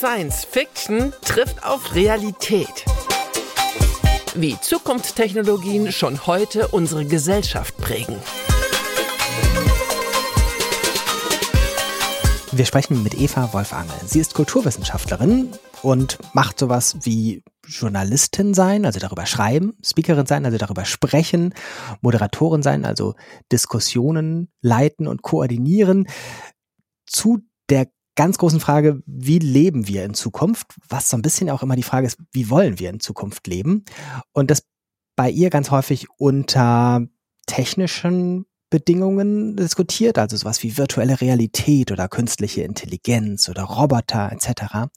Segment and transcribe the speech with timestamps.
[0.00, 2.86] Science Fiction trifft auf Realität.
[4.34, 8.16] Wie Zukunftstechnologien schon heute unsere Gesellschaft prägen.
[12.50, 13.94] Wir sprechen mit Eva Wolfangel.
[14.06, 15.50] Sie ist Kulturwissenschaftlerin
[15.82, 21.52] und macht sowas wie Journalistin sein, also darüber schreiben, Speakerin sein, also darüber sprechen,
[22.00, 23.16] Moderatorin sein, also
[23.52, 26.08] Diskussionen leiten und koordinieren
[27.04, 27.88] zu der
[28.20, 30.74] ganz großen Frage, wie leben wir in Zukunft?
[30.90, 33.86] Was so ein bisschen auch immer die Frage ist, wie wollen wir in Zukunft leben?
[34.32, 34.62] Und das
[35.16, 37.06] bei ihr ganz häufig unter
[37.46, 44.88] technischen Bedingungen diskutiert, also sowas wie virtuelle Realität oder künstliche Intelligenz oder Roboter etc.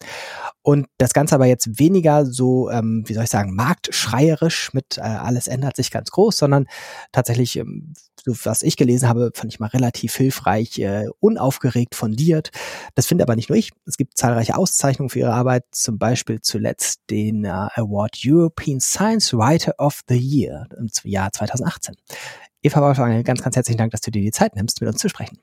[0.61, 5.01] Und das Ganze aber jetzt weniger so, ähm, wie soll ich sagen, marktschreierisch mit äh,
[5.01, 6.67] alles ändert sich ganz groß, sondern
[7.11, 12.51] tatsächlich, ähm, so was ich gelesen habe, fand ich mal relativ hilfreich, äh, unaufgeregt, fundiert.
[12.93, 13.71] Das finde aber nicht nur ich.
[13.85, 19.33] Es gibt zahlreiche Auszeichnungen für ihre Arbeit, zum Beispiel zuletzt den äh, Award European Science
[19.33, 21.95] Writer of the Year im Jahr 2018.
[22.63, 25.09] Eva Wolfgang, ganz, ganz herzlichen Dank, dass du dir die Zeit nimmst, mit uns zu
[25.09, 25.37] sprechen.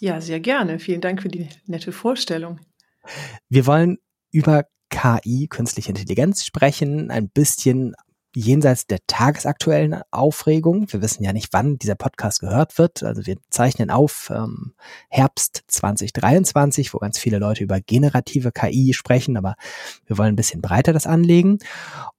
[0.00, 0.78] Ja, sehr gerne.
[0.78, 2.60] Vielen Dank für die nette Vorstellung.
[3.48, 3.98] Wir wollen
[4.32, 7.94] über KI, künstliche Intelligenz sprechen, ein bisschen
[8.36, 10.92] jenseits der tagesaktuellen Aufregung.
[10.92, 13.02] Wir wissen ja nicht, wann dieser Podcast gehört wird.
[13.02, 14.74] Also wir zeichnen auf ähm,
[15.08, 19.54] Herbst 2023, wo ganz viele Leute über generative KI sprechen, aber
[20.04, 21.60] wir wollen ein bisschen breiter das anlegen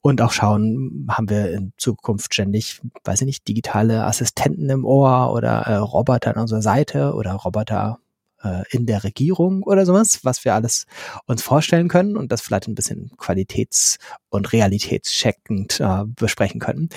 [0.02, 5.32] und auch schauen, haben wir in Zukunft ständig, weiß ich nicht, digitale Assistenten im Ohr
[5.34, 8.00] oder äh, Roboter an unserer Seite oder Roboter
[8.44, 10.86] äh, in der Regierung oder sowas, was wir alles
[11.26, 13.98] uns vorstellen können und das vielleicht ein bisschen qualitäts-
[14.30, 16.90] und realitätscheckend äh, besprechen können.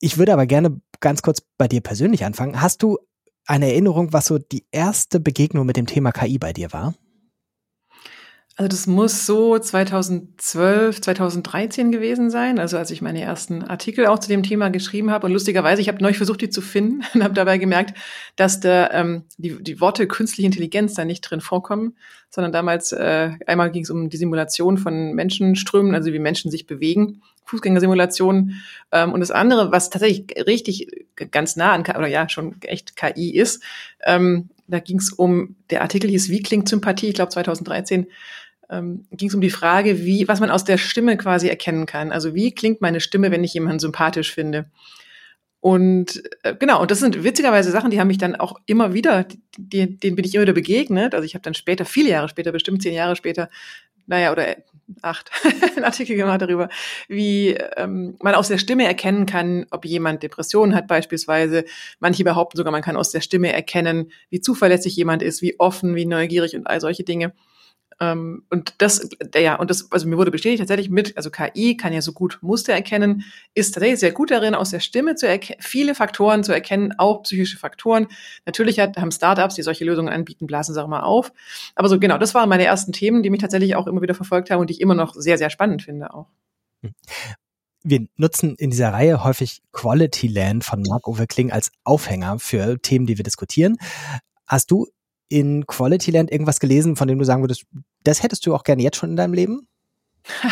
[0.00, 2.60] Ich würde aber gerne ganz kurz bei dir persönlich anfangen.
[2.60, 2.98] Hast du
[3.46, 6.94] eine Erinnerung, was so die erste Begegnung mit dem Thema KI bei dir war?
[8.56, 14.18] Also das muss so 2012, 2013 gewesen sein, also als ich meine ersten Artikel auch
[14.18, 15.26] zu dem Thema geschrieben habe.
[15.26, 17.96] Und lustigerweise, ich habe neulich versucht, die zu finden und habe dabei gemerkt,
[18.36, 21.96] dass da ähm, die, die Worte künstliche Intelligenz da nicht drin vorkommen,
[22.28, 26.66] sondern damals äh, einmal ging es um die Simulation von Menschenströmen, also wie Menschen sich
[26.66, 28.60] bewegen, Fußgängersimulation.
[28.92, 33.34] Ähm, und das andere, was tatsächlich richtig ganz nah an, oder ja, schon echt KI
[33.34, 33.62] ist,
[34.04, 37.08] ähm, da ging es um, der Artikel hieß Wie klingt Sympathie?
[37.08, 38.06] Ich glaube 2013
[38.72, 42.10] ähm, ging es um die Frage, wie, was man aus der Stimme quasi erkennen kann.
[42.10, 44.66] Also wie klingt meine Stimme, wenn ich jemanden sympathisch finde?
[45.60, 49.26] Und äh, genau, und das sind witzigerweise Sachen, die haben mich dann auch immer wieder,
[49.56, 51.14] die, denen bin ich immer wieder begegnet.
[51.14, 53.48] Also ich habe dann später, viele Jahre später, bestimmt zehn Jahre später,
[54.06, 54.56] naja, oder
[55.02, 55.30] acht,
[55.76, 56.68] einen Artikel gemacht darüber,
[57.08, 61.64] wie ähm, man aus der Stimme erkennen kann, ob jemand Depressionen hat beispielsweise.
[62.00, 65.94] Manche behaupten sogar, man kann aus der Stimme erkennen, wie zuverlässig jemand ist, wie offen,
[65.94, 67.32] wie neugierig und all solche Dinge.
[68.02, 71.92] Ähm, und das, ja, und das, also mir wurde bestätigt tatsächlich mit, also KI kann
[71.92, 73.22] ja so gut Muster erkennen,
[73.54, 77.22] ist tatsächlich sehr gut darin, aus der Stimme zu erkennen, viele Faktoren zu erkennen, auch
[77.22, 78.08] psychische Faktoren.
[78.44, 81.32] Natürlich hat, haben Startups, die solche Lösungen anbieten, blasen sie auch mal auf.
[81.76, 84.50] Aber so genau, das waren meine ersten Themen, die mich tatsächlich auch immer wieder verfolgt
[84.50, 86.26] haben und die ich immer noch sehr, sehr spannend finde auch.
[86.82, 86.94] Hm.
[87.84, 93.06] wir nutzen in dieser Reihe häufig Quality Land von Mark-Uwe Kling als Aufhänger für Themen,
[93.06, 93.76] die wir diskutieren.
[94.44, 94.88] Hast du
[95.32, 97.64] in Quality Land irgendwas gelesen, von dem du sagen würdest,
[98.04, 99.66] das hättest du auch gerne jetzt schon in deinem Leben?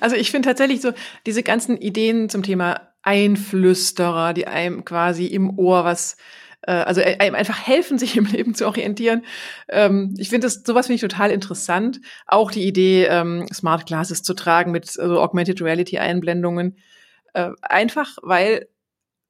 [0.00, 0.92] also ich finde tatsächlich so
[1.24, 6.16] diese ganzen Ideen zum Thema Einflüsterer, die einem quasi im Ohr was
[6.62, 9.24] äh, also äh, einem einfach helfen, sich im Leben zu orientieren.
[9.68, 12.00] Ähm, ich finde das, sowas finde ich total interessant.
[12.26, 16.76] Auch die Idee, ähm, Smart Glasses zu tragen mit also Augmented Reality Einblendungen.
[17.34, 18.66] Äh, einfach, weil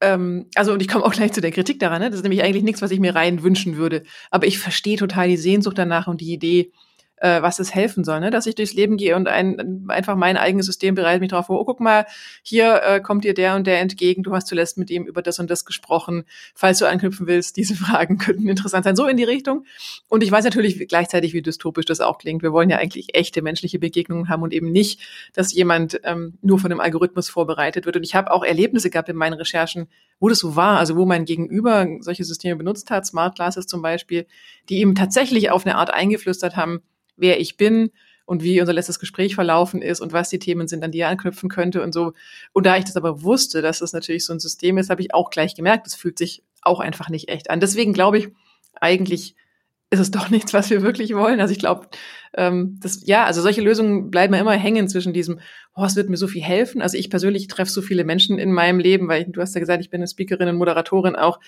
[0.01, 2.11] ähm, also und ich komme auch gleich zu der Kritik daran, ne?
[2.11, 4.05] das ist nämlich eigentlich nichts, was ich mir rein wünschen würde.
[4.31, 6.73] Aber ich verstehe total die Sehnsucht danach und die Idee,
[7.21, 8.31] äh, was es helfen soll, ne?
[8.31, 11.61] dass ich durchs Leben gehe und ein, einfach mein eigenes System bereitet mich darauf vor,
[11.61, 12.07] oh, guck mal,
[12.43, 15.39] hier äh, kommt dir der und der entgegen, du hast zuletzt mit ihm über das
[15.39, 16.25] und das gesprochen.
[16.55, 18.97] Falls du anknüpfen willst, diese Fragen könnten interessant sein.
[18.97, 19.65] So in die Richtung.
[20.09, 22.43] Und ich weiß natürlich gleichzeitig, wie dystopisch das auch klingt.
[22.43, 25.01] Wir wollen ja eigentlich echte menschliche Begegnungen haben und eben nicht,
[25.33, 27.97] dass jemand ähm, nur von einem Algorithmus vorbereitet wird.
[27.97, 29.89] Und ich habe auch Erlebnisse gehabt in meinen Recherchen,
[30.21, 33.83] wo das so war, also wo mein Gegenüber solche Systeme benutzt hat, Smart Glasses zum
[33.83, 34.27] Beispiel,
[34.69, 36.83] die ihm tatsächlich auf eine Art eingeflüstert haben,
[37.19, 37.91] wer ich bin
[38.25, 41.09] und wie unser letztes Gespräch verlaufen ist und was die Themen sind, an die er
[41.09, 42.13] anknüpfen könnte und so.
[42.53, 45.15] Und da ich das aber wusste, dass das natürlich so ein System ist, habe ich
[45.15, 47.61] auch gleich gemerkt, es fühlt sich auch einfach nicht echt an.
[47.61, 48.29] Deswegen glaube ich,
[48.81, 49.35] eigentlich
[49.91, 51.41] ist es doch nichts, was wir wirklich wollen.
[51.41, 51.89] Also ich glaube,
[52.35, 55.41] ähm, das, ja, also solche Lösungen bleiben ja immer hängen zwischen diesem,
[55.75, 56.83] oh, es wird mir so viel helfen.
[56.83, 59.61] Also ich persönlich treffe so viele Menschen in meinem Leben, weil ich, du hast ja
[59.61, 61.41] gesagt, ich bin eine Speakerin und Moderatorin auch.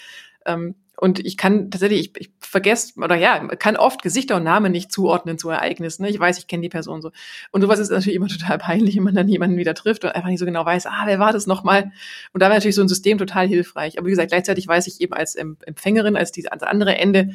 [0.46, 4.70] Ähm, und ich kann tatsächlich, ich, ich vergesse, oder ja, kann oft Gesichter und Namen
[4.70, 6.02] nicht zuordnen zu Ereignissen.
[6.02, 6.10] Ne?
[6.10, 7.10] Ich weiß, ich kenne die Person so.
[7.52, 10.28] Und sowas ist natürlich immer total peinlich, wenn man dann jemanden wieder trifft und einfach
[10.28, 11.90] nicht so genau weiß, ah, wer war das nochmal?
[12.32, 13.98] Und da wäre natürlich so ein System total hilfreich.
[13.98, 17.30] Aber wie gesagt, gleichzeitig weiß ich eben als Empfängerin, als dieses als andere Ende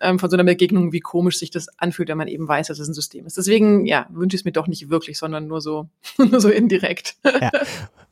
[0.00, 2.78] ähm, von so einer Begegnung, wie komisch sich das anfühlt, wenn man eben weiß, dass
[2.78, 3.36] es ein System ist.
[3.36, 5.88] Deswegen, ja, wünsche ich es mir doch nicht wirklich, sondern nur so,
[6.18, 7.16] nur so indirekt.
[7.24, 7.50] Ja.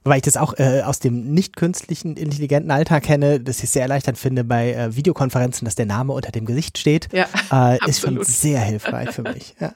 [0.04, 3.82] Weil ich das auch äh, aus dem nicht künstlichen intelligenten Alltag kenne, dass ich sehr
[3.82, 8.02] erleichternd finde bei äh, Videokonferenzen, dass der Name unter dem Gesicht steht, ja, äh, ist
[8.02, 9.56] schon sehr hilfreich für mich.
[9.58, 9.74] Ja.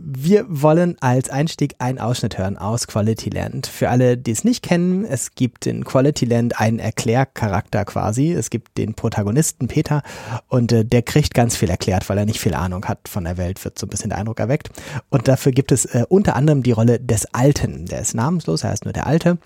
[0.00, 3.66] Wir wollen als Einstieg einen Ausschnitt hören aus Quality Land.
[3.66, 8.30] Für alle, die es nicht kennen, es gibt in Quality Land einen Erklärcharakter quasi.
[8.30, 10.04] Es gibt den Protagonisten Peter
[10.46, 13.38] und äh, der kriegt ganz viel erklärt, weil er nicht viel Ahnung hat von der
[13.38, 14.70] Welt, wird so ein bisschen der Eindruck erweckt.
[15.08, 17.86] Und dafür gibt es äh, unter anderem die Rolle des Alten.
[17.86, 19.38] Der ist namenslos, er heißt nur der Alte.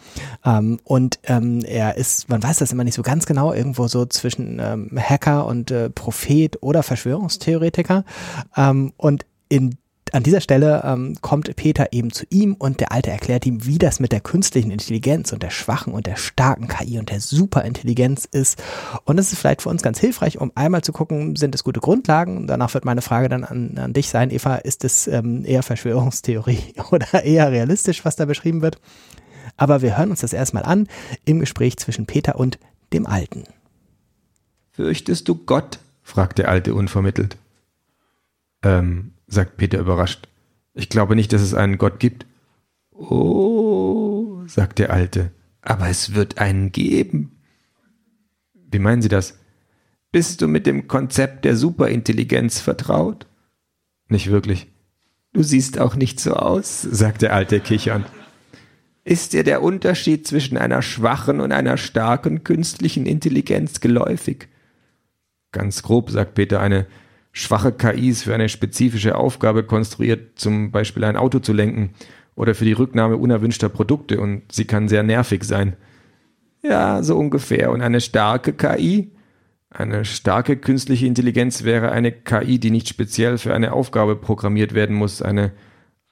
[0.45, 4.05] Ähm, und ähm, er ist, man weiß das immer nicht so ganz genau, irgendwo so
[4.05, 8.05] zwischen ähm, Hacker und äh, Prophet oder Verschwörungstheoretiker.
[8.55, 9.77] Ähm, und in
[10.13, 13.79] an dieser Stelle ähm, kommt Peter eben zu ihm und der Alte erklärt ihm, wie
[13.79, 18.29] das mit der künstlichen Intelligenz und der schwachen und der starken KI und der Superintelligenz
[18.31, 18.63] ist.
[19.05, 21.81] Und das ist vielleicht für uns ganz hilfreich, um einmal zu gucken, sind es gute
[21.81, 22.47] Grundlagen?
[22.47, 26.75] danach wird meine Frage dann an, an dich sein, Eva, ist es ähm, eher Verschwörungstheorie
[26.91, 28.79] oder eher realistisch, was da beschrieben wird?
[29.57, 30.89] Aber wir hören uns das erstmal an
[31.25, 32.59] im Gespräch zwischen Peter und
[32.93, 33.45] dem Alten.
[34.73, 35.79] Fürchtest du Gott?
[36.03, 37.37] fragt der Alte unvermittelt.
[38.63, 40.29] Ähm, sagt Peter überrascht.
[40.75, 42.27] Ich glaube nicht, dass es einen Gott gibt.
[42.91, 45.33] Oh, sagt der Alte,
[45.63, 47.41] aber es wird einen geben.
[48.71, 49.39] Wie meinen Sie das?
[50.11, 53.27] Bist du mit dem Konzept der Superintelligenz vertraut?
[54.09, 54.67] Nicht wirklich.
[55.33, 58.07] Du siehst auch nicht so aus, sagt der Alte kichernd.
[59.05, 64.49] Ist dir der Unterschied zwischen einer schwachen und einer starken künstlichen Intelligenz geläufig?
[65.51, 66.87] Ganz grob, sagt Peter, eine
[67.33, 71.91] schwache KIs für eine spezifische Aufgabe konstruiert, zum Beispiel ein Auto zu lenken
[72.35, 75.77] oder für die Rücknahme unerwünschter Produkte und sie kann sehr nervig sein.
[76.63, 77.73] Ja, so ungefähr.
[77.73, 79.11] Und eine starke KI?
[79.71, 84.95] Eine starke künstliche Intelligenz wäre eine KI, die nicht speziell für eine Aufgabe programmiert werden
[84.95, 85.53] muss, eine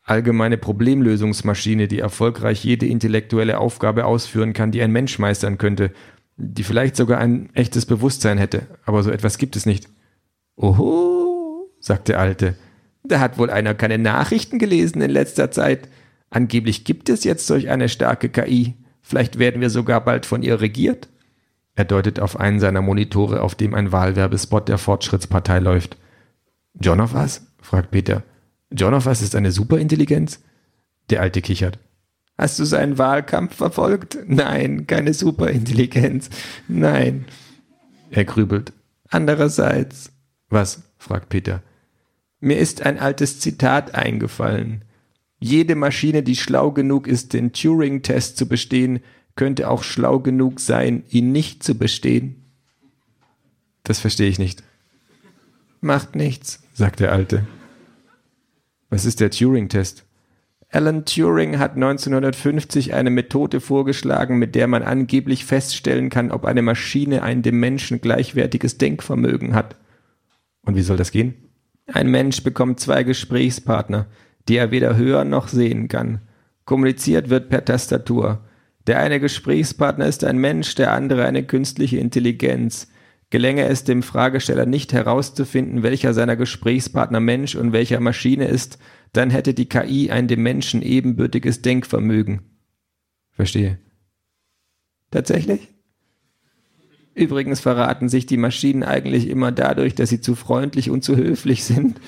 [0.02, 5.92] allgemeine Problemlösungsmaschine, die erfolgreich jede intellektuelle Aufgabe ausführen kann, die ein Mensch meistern könnte,
[6.36, 9.88] die vielleicht sogar ein echtes Bewusstsein hätte, aber so etwas gibt es nicht.
[10.56, 12.54] Oho, sagt der Alte,
[13.02, 15.88] da hat wohl einer keine Nachrichten gelesen in letzter Zeit.
[16.28, 18.74] Angeblich gibt es jetzt solch eine starke KI.
[19.02, 21.08] Vielleicht werden wir sogar bald von ihr regiert.
[21.74, 25.96] Er deutet auf einen seiner Monitore, auf dem ein Wahlwerbespot der Fortschrittspartei läuft.
[26.74, 27.42] John of Us?
[27.60, 28.22] fragt Peter.
[28.70, 30.40] John of Us ist eine Superintelligenz?
[31.08, 31.78] Der Alte kichert.
[32.38, 34.18] Hast du seinen Wahlkampf verfolgt?
[34.26, 36.30] Nein, keine Superintelligenz.
[36.68, 37.26] Nein.
[38.10, 38.72] Er grübelt.
[39.08, 40.12] Andererseits,
[40.50, 40.82] was?
[40.98, 41.62] fragt Peter.
[42.40, 44.84] Mir ist ein altes Zitat eingefallen.
[45.38, 49.00] Jede Maschine, die schlau genug ist, den Turing-Test zu bestehen,
[49.36, 52.44] könnte auch schlau genug sein, ihn nicht zu bestehen.
[53.84, 54.62] Das verstehe ich nicht.
[55.80, 57.46] Macht nichts, sagt der Alte.
[58.90, 60.04] Was ist der Turing-Test?
[60.72, 66.62] Alan Turing hat 1950 eine Methode vorgeschlagen, mit der man angeblich feststellen kann, ob eine
[66.62, 69.76] Maschine ein dem Menschen gleichwertiges Denkvermögen hat.
[70.62, 71.34] Und wie soll das gehen?
[71.86, 74.06] Ein Mensch bekommt zwei Gesprächspartner,
[74.48, 76.20] die er weder hören noch sehen kann.
[76.64, 78.44] Kommuniziert wird per Tastatur.
[78.86, 82.88] Der eine Gesprächspartner ist ein Mensch, der andere eine künstliche Intelligenz.
[83.30, 88.78] Gelänge es dem Fragesteller nicht herauszufinden, welcher seiner Gesprächspartner Mensch und welcher Maschine ist,
[89.12, 92.42] dann hätte die KI ein dem Menschen ebenbürtiges Denkvermögen.
[93.30, 93.78] Verstehe.
[95.10, 95.68] Tatsächlich?
[97.14, 101.64] Übrigens verraten sich die Maschinen eigentlich immer dadurch, dass sie zu freundlich und zu höflich
[101.64, 102.00] sind.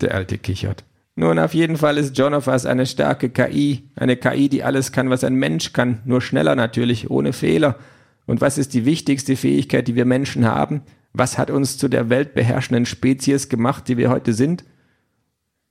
[0.00, 0.84] Der Alte kichert.
[1.14, 3.84] Nun, auf jeden Fall ist John of Us eine starke KI.
[3.94, 6.00] Eine KI, die alles kann, was ein Mensch kann.
[6.04, 7.78] Nur schneller natürlich, ohne Fehler.
[8.26, 10.82] Und was ist die wichtigste Fähigkeit, die wir Menschen haben?
[11.12, 14.64] Was hat uns zu der weltbeherrschenden Spezies gemacht, die wir heute sind?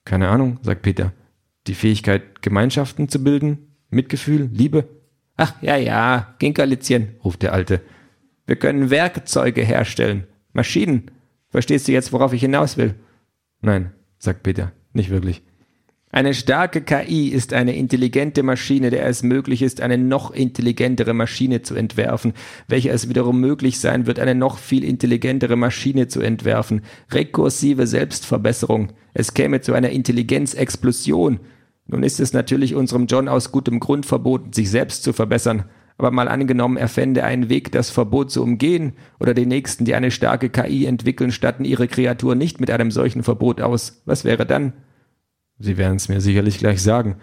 [0.05, 1.13] Keine Ahnung, sagt Peter.
[1.67, 3.75] Die Fähigkeit, Gemeinschaften zu bilden?
[3.89, 4.49] Mitgefühl?
[4.53, 4.87] Liebe?
[5.37, 7.81] Ach, ja, ja, Ginkerlitzchen, ruft der Alte.
[8.49, 10.23] Wir können Werkzeuge herstellen.
[10.53, 11.11] Maschinen.
[11.49, 12.95] Verstehst du jetzt, worauf ich hinaus will?
[13.61, 15.43] Nein, sagt Peter, nicht wirklich.
[16.09, 21.61] Eine starke KI ist eine intelligente Maschine, der es möglich ist, eine noch intelligentere Maschine
[21.61, 22.33] zu entwerfen,
[22.67, 26.81] welcher es wiederum möglich sein wird, eine noch viel intelligentere Maschine zu entwerfen.
[27.11, 28.93] Rekursive Selbstverbesserung.
[29.13, 31.39] Es käme zu einer Intelligenzexplosion.
[31.85, 35.65] Nun ist es natürlich unserem John aus gutem Grund verboten, sich selbst zu verbessern,
[35.99, 39.93] Aber mal angenommen, er fände einen Weg, das Verbot zu umgehen, oder die Nächsten, die
[39.95, 44.01] eine starke KI entwickeln, statten ihre Kreatur nicht mit einem solchen Verbot aus.
[44.05, 44.71] Was wäre dann?
[45.59, 47.17] Sie werden es mir sicherlich gleich sagen.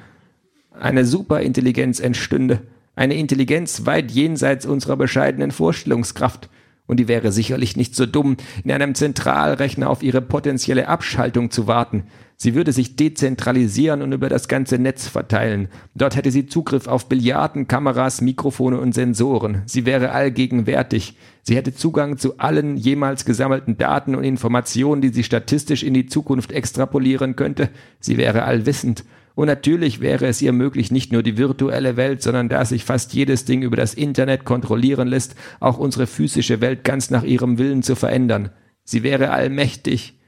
[0.79, 2.61] Eine Superintelligenz entstünde.
[2.95, 6.51] Eine Intelligenz weit jenseits unserer bescheidenen Vorstellungskraft.
[6.87, 11.67] Und die wäre sicherlich nicht so dumm, in einem Zentralrechner auf ihre potenzielle Abschaltung zu
[11.67, 12.05] warten.
[12.39, 15.69] Sie würde sich dezentralisieren und über das ganze Netz verteilen.
[15.95, 19.63] Dort hätte sie Zugriff auf Billiarden, Kameras, Mikrofone und Sensoren.
[19.65, 21.17] Sie wäre allgegenwärtig.
[21.43, 26.07] Sie hätte Zugang zu allen jemals gesammelten Daten und Informationen, die sie statistisch in die
[26.07, 27.71] Zukunft extrapolieren könnte.
[28.01, 29.05] Sie wäre allwissend.
[29.35, 33.15] Und natürlich wäre es ihr möglich, nicht nur die virtuelle Welt, sondern da sich fast
[33.15, 37.83] jedes Ding über das Internet kontrollieren lässt, auch unsere physische Welt ganz nach ihrem Willen
[37.83, 38.51] zu verändern.
[38.85, 40.19] Sie wäre allmächtig.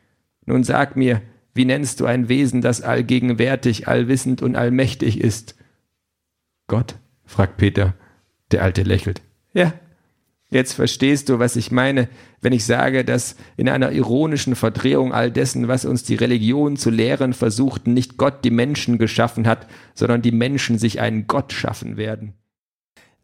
[0.45, 1.23] Nun sag mir,
[1.59, 5.57] wie nennst du ein Wesen, das allgegenwärtig, allwissend und allmächtig ist?
[6.69, 6.95] Gott?
[7.27, 7.95] fragt Peter.
[8.53, 9.21] Der Alte lächelt.
[9.53, 9.75] Ja,
[10.51, 12.09] jetzt verstehst du, was ich meine,
[12.41, 16.91] wenn ich sage, dass in einer ironischen Verdrehung all dessen, was uns die Religion zu
[16.91, 21.97] lehren versucht, nicht Gott die Menschen geschaffen hat, sondern die Menschen sich einen Gott schaffen
[21.97, 22.35] werden.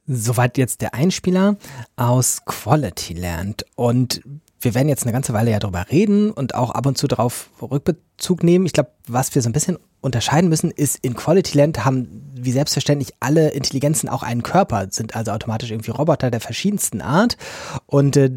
[0.06, 1.56] Soweit jetzt der Einspieler
[1.94, 3.64] aus Quality Land.
[3.76, 4.22] Und
[4.64, 7.50] wir werden jetzt eine ganze Weile ja darüber reden und auch ab und zu darauf
[7.60, 8.66] Rückbezug nehmen.
[8.66, 12.52] Ich glaube, was wir so ein bisschen unterscheiden müssen, ist, in Quality Land haben wie
[12.52, 17.36] selbstverständlich alle Intelligenzen auch einen Körper, sind also automatisch irgendwie Roboter der verschiedensten Art.
[17.86, 18.30] Und äh,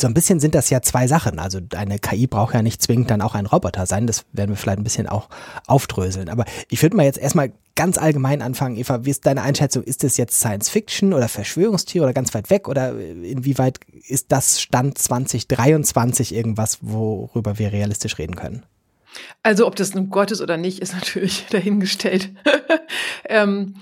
[0.00, 1.38] so ein bisschen sind das ja zwei Sachen.
[1.38, 4.06] Also eine KI braucht ja nicht zwingend dann auch ein Roboter sein.
[4.06, 5.28] Das werden wir vielleicht ein bisschen auch
[5.66, 6.28] aufdröseln.
[6.28, 8.76] Aber ich würde mal jetzt erstmal ganz allgemein anfangen.
[8.76, 9.82] Eva, wie ist deine Einschätzung?
[9.82, 12.68] Ist das jetzt Science Fiction oder Verschwörungstier oder ganz weit weg?
[12.68, 18.64] Oder inwieweit ist das Stand 2023 irgendwas, worüber wir realistisch reden können?
[19.42, 22.30] Also ob das ein Gott ist oder nicht, ist natürlich dahingestellt.
[23.28, 23.76] ähm,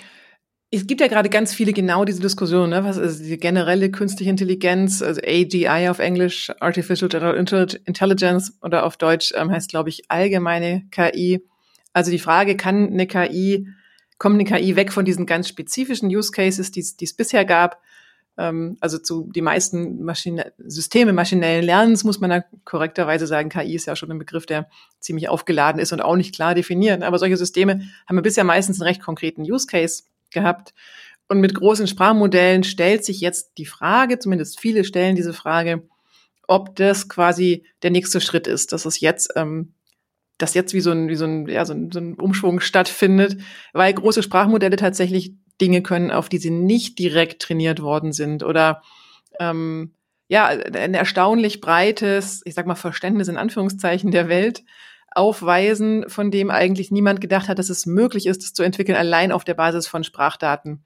[0.70, 2.84] es gibt ja gerade ganz viele genau diese Diskussionen, ne?
[2.84, 8.98] was ist die generelle künstliche Intelligenz, also AGI auf Englisch, Artificial General Intelligence oder auf
[8.98, 11.42] Deutsch ähm, heißt, glaube ich, allgemeine KI.
[11.94, 13.66] Also die Frage, kann eine KI,
[14.18, 17.80] kommt eine KI weg von diesen ganz spezifischen Use Cases, die es bisher gab?
[18.37, 23.75] Ähm, also zu die meisten Maschine, Systeme maschinellen Lernens muss man da korrekterweise sagen, KI
[23.75, 24.68] ist ja schon ein Begriff, der
[25.00, 27.02] ziemlich aufgeladen ist und auch nicht klar definiert.
[27.02, 30.75] Aber solche Systeme haben wir bisher meistens einen recht konkreten Use Case gehabt.
[31.28, 35.87] Und mit großen Sprachmodellen stellt sich jetzt die Frage, zumindest viele stellen diese Frage,
[36.47, 39.75] ob das quasi der nächste Schritt ist, dass es jetzt, ähm,
[40.38, 43.37] dass jetzt wie so ein, wie so ein, ja, so ein, so ein Umschwung stattfindet,
[43.75, 48.82] weil große Sprachmodelle tatsächlich Dinge können, auf die sie nicht direkt trainiert worden sind oder
[49.38, 49.92] ähm,
[50.28, 54.62] ja, ein erstaunlich breites, ich sag mal, Verständnis in Anführungszeichen der Welt
[55.18, 59.32] aufweisen, von dem eigentlich niemand gedacht hat, dass es möglich ist, das zu entwickeln, allein
[59.32, 60.84] auf der Basis von Sprachdaten.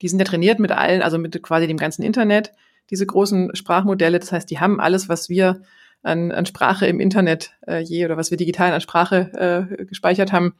[0.00, 2.52] Die sind ja trainiert mit allen, also mit quasi dem ganzen Internet,
[2.90, 4.18] diese großen Sprachmodelle.
[4.18, 5.62] Das heißt, die haben alles, was wir
[6.02, 10.32] an, an Sprache im Internet äh, je oder was wir digital an Sprache äh, gespeichert
[10.32, 10.54] haben,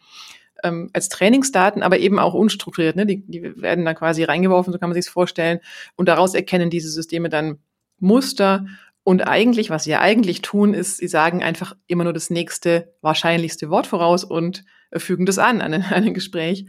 [0.63, 2.97] ähm, als Trainingsdaten, aber eben auch unstrukturiert.
[2.97, 3.07] Ne?
[3.07, 5.61] Die, die werden dann quasi reingeworfen, so kann man sich vorstellen.
[5.97, 7.59] Und daraus erkennen diese Systeme dann
[8.01, 8.67] Muster
[9.05, 12.95] und eigentlich, was sie ja eigentlich tun, ist, sie sagen einfach immer nur das nächste,
[13.03, 14.65] wahrscheinlichste Wort voraus und
[14.97, 16.67] fügen das an, an, ein Gespräch.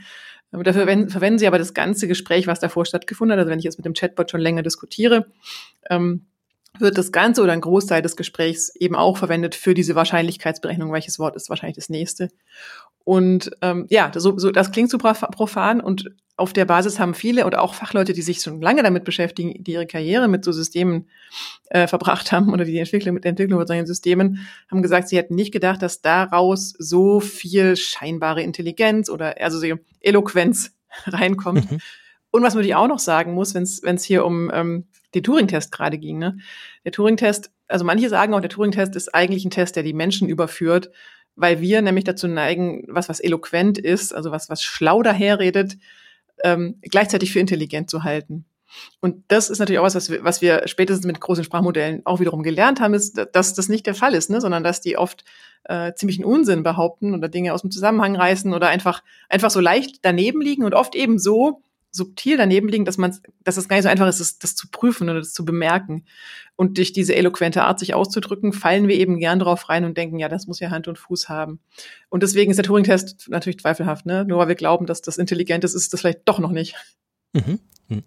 [0.52, 3.40] Dafür verwenden, verwenden sie aber das ganze Gespräch, was davor stattgefunden hat.
[3.40, 5.28] Also wenn ich jetzt mit dem Chatbot schon länger diskutiere,
[5.90, 6.28] ähm,
[6.78, 11.20] wird das Ganze oder ein Großteil des Gesprächs eben auch verwendet für diese Wahrscheinlichkeitsberechnung, welches
[11.20, 12.30] Wort ist wahrscheinlich das nächste.
[13.06, 17.14] Und ähm, ja, das, so, so, das klingt super profan und auf der Basis haben
[17.14, 20.52] viele oder auch Fachleute, die sich schon lange damit beschäftigen, die ihre Karriere mit so
[20.52, 21.08] Systemen
[21.70, 25.18] äh, verbracht haben oder die Entwicklung mit der Entwicklung von solchen Systemen, haben gesagt, sie
[25.18, 29.68] hätten nicht gedacht, dass daraus so viel scheinbare Intelligenz oder also so
[30.02, 31.72] Eloquenz reinkommt.
[31.72, 31.78] Mhm.
[32.32, 35.98] Und was man auch noch sagen muss, wenn es hier um ähm, den Turing-Test gerade
[35.98, 36.18] ging.
[36.18, 36.38] Ne?
[36.84, 40.28] Der Turing-Test, also manche sagen auch, der Turing-Test ist eigentlich ein Test, der die Menschen
[40.28, 40.92] überführt,
[41.36, 45.78] weil wir nämlich dazu neigen, was was eloquent ist, also was was schlau daherredet,
[46.44, 48.46] ähm, gleichzeitig für intelligent zu halten.
[49.00, 52.20] Und das ist natürlich auch was, was wir, was wir spätestens mit großen Sprachmodellen auch
[52.20, 54.42] wiederum gelernt haben, ist, dass das nicht der Fall ist, ne?
[54.42, 55.24] sondern dass die oft
[55.66, 60.00] äh, ziemlichen Unsinn behaupten oder Dinge aus dem Zusammenhang reißen oder einfach, einfach so leicht
[60.04, 61.62] daneben liegen und oft eben so,
[61.96, 64.70] subtil daneben liegen, dass man, dass es gar nicht so einfach ist, das, das zu
[64.70, 66.06] prüfen oder das zu bemerken.
[66.56, 70.20] Und durch diese eloquente Art, sich auszudrücken, fallen wir eben gern drauf rein und denken,
[70.20, 71.60] ja, das muss ja Hand und Fuß haben.
[72.10, 74.26] Und deswegen ist der Turing-Test natürlich zweifelhaft, ne?
[74.26, 76.76] Nur weil wir glauben, dass das intelligent ist, ist das vielleicht doch noch nicht.
[77.36, 77.60] Mhm.
[77.88, 78.04] Hm.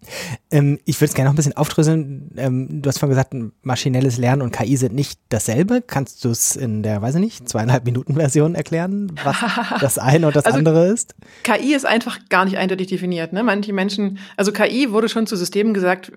[0.50, 2.32] Ähm, ich würde es gerne noch ein bisschen aufdröseln.
[2.36, 3.32] Ähm, du hast vorhin gesagt,
[3.62, 5.82] maschinelles Lernen und KI sind nicht dasselbe.
[5.86, 9.36] Kannst du es in der, weiß ich nicht, zweieinhalb Minuten Version erklären, was
[9.80, 11.14] das eine und das also, andere ist?
[11.44, 13.32] KI ist einfach gar nicht eindeutig definiert.
[13.32, 13.44] Ne?
[13.44, 16.10] Manche Menschen, also KI wurde schon zu Systemen gesagt,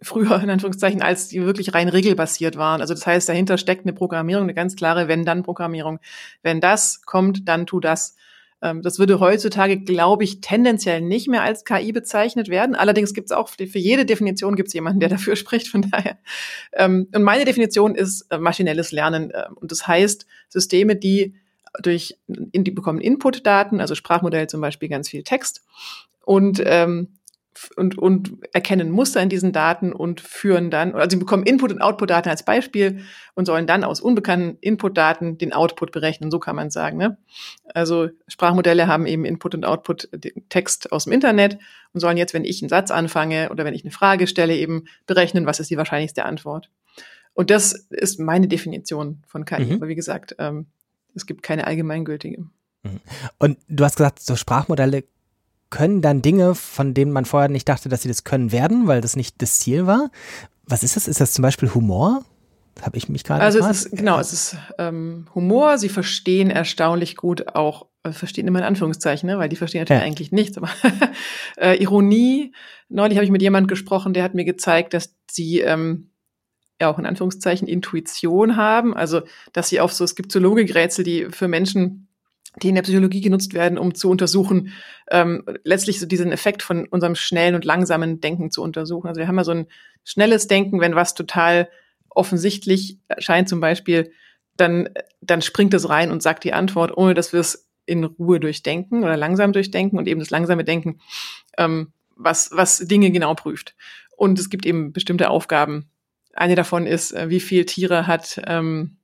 [0.00, 2.80] früher in Anführungszeichen, als die wirklich rein regelbasiert waren.
[2.80, 5.98] Also das heißt, dahinter steckt eine Programmierung, eine ganz klare Wenn-Dann-Programmierung.
[6.42, 8.16] Wenn das kommt, dann tu das.
[8.62, 12.74] Ähm, das würde heutzutage, glaube ich, tendenziell nicht mehr als KI bezeichnet werden.
[12.74, 15.68] Allerdings gibt es auch für jede Definition gibt es jemanden, der dafür spricht.
[15.68, 16.18] Von daher.
[16.72, 19.30] Ähm, und meine Definition ist äh, maschinelles Lernen.
[19.30, 21.34] Äh, und das heißt Systeme, die
[21.82, 25.62] durch, die bekommen Inputdaten, also Sprachmodell zum Beispiel ganz viel Text
[26.24, 27.08] und ähm,
[27.76, 31.82] und, und erkennen Muster in diesen Daten und führen dann, also sie bekommen Input- und
[31.82, 33.02] Output-Daten als Beispiel
[33.34, 36.96] und sollen dann aus unbekannten Input-Daten den Output berechnen, so kann man sagen.
[36.96, 37.18] Ne?
[37.74, 40.08] Also Sprachmodelle haben eben Input und Output
[40.48, 41.58] Text aus dem Internet
[41.92, 44.84] und sollen jetzt, wenn ich einen Satz anfange oder wenn ich eine Frage stelle, eben
[45.06, 46.70] berechnen, was ist die wahrscheinlichste Antwort.
[47.34, 49.64] Und das ist meine Definition von KI.
[49.64, 49.74] Mhm.
[49.74, 50.66] Aber wie gesagt, ähm,
[51.14, 52.42] es gibt keine allgemeingültige.
[52.82, 53.00] Mhm.
[53.38, 55.04] Und du hast gesagt, so Sprachmodelle
[55.72, 59.00] können dann Dinge, von denen man vorher nicht dachte, dass sie das können werden, weil
[59.00, 60.10] das nicht das Ziel war.
[60.66, 61.08] Was ist das?
[61.08, 62.24] Ist das zum Beispiel Humor?
[62.80, 63.76] Habe ich mich gerade Also gefragt.
[63.76, 65.78] es ist, genau, es ist ähm, Humor.
[65.78, 69.38] Sie verstehen erstaunlich gut auch, äh, verstehen immer in Anführungszeichen, ne?
[69.38, 70.06] weil die verstehen natürlich ja.
[70.06, 70.56] eigentlich nichts.
[70.56, 70.68] Aber
[71.56, 72.52] äh, Ironie.
[72.88, 76.10] Neulich habe ich mit jemand gesprochen, der hat mir gezeigt, dass sie ähm,
[76.80, 78.94] ja auch in Anführungszeichen Intuition haben.
[78.94, 82.08] Also dass sie auf so, es gibt so Logikrätsel, die für Menschen
[82.60, 84.72] die in der Psychologie genutzt werden, um zu untersuchen,
[85.10, 89.08] ähm, letztlich so diesen Effekt von unserem schnellen und langsamen Denken zu untersuchen.
[89.08, 89.66] Also wir haben ja so ein
[90.04, 91.68] schnelles Denken, wenn was total
[92.10, 94.12] offensichtlich erscheint zum Beispiel,
[94.56, 94.90] dann,
[95.22, 99.02] dann springt es rein und sagt die Antwort, ohne dass wir es in Ruhe durchdenken
[99.02, 101.00] oder langsam durchdenken und eben das langsame Denken,
[101.58, 103.74] ähm, was, was Dinge genau prüft.
[104.16, 105.90] Und es gibt eben bestimmte Aufgaben.
[106.34, 108.98] Eine davon ist, äh, wie viel Tiere hat ähm,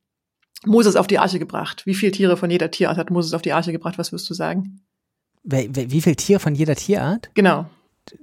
[0.66, 1.86] Moses auf die Arche gebracht.
[1.86, 3.98] Wie viele Tiere von jeder Tierart hat Moses auf die Arche gebracht?
[3.98, 4.80] Was wirst du sagen?
[5.44, 7.30] Wie, wie viele Tiere von jeder Tierart?
[7.34, 7.66] Genau.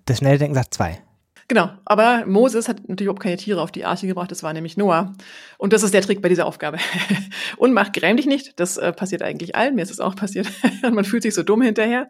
[0.05, 1.01] Das schnelle Denken sagt zwei.
[1.47, 4.77] Genau, aber Moses hat natürlich überhaupt keine Tiere auf die Arche gebracht, das war nämlich
[4.77, 5.13] Noah.
[5.59, 6.79] Und das ist der Trick bei dieser Aufgabe.
[7.57, 10.47] Und mach gräm dich nicht, das äh, passiert eigentlich allen, mir ist es auch passiert.
[10.81, 12.09] Man fühlt sich so dumm hinterher.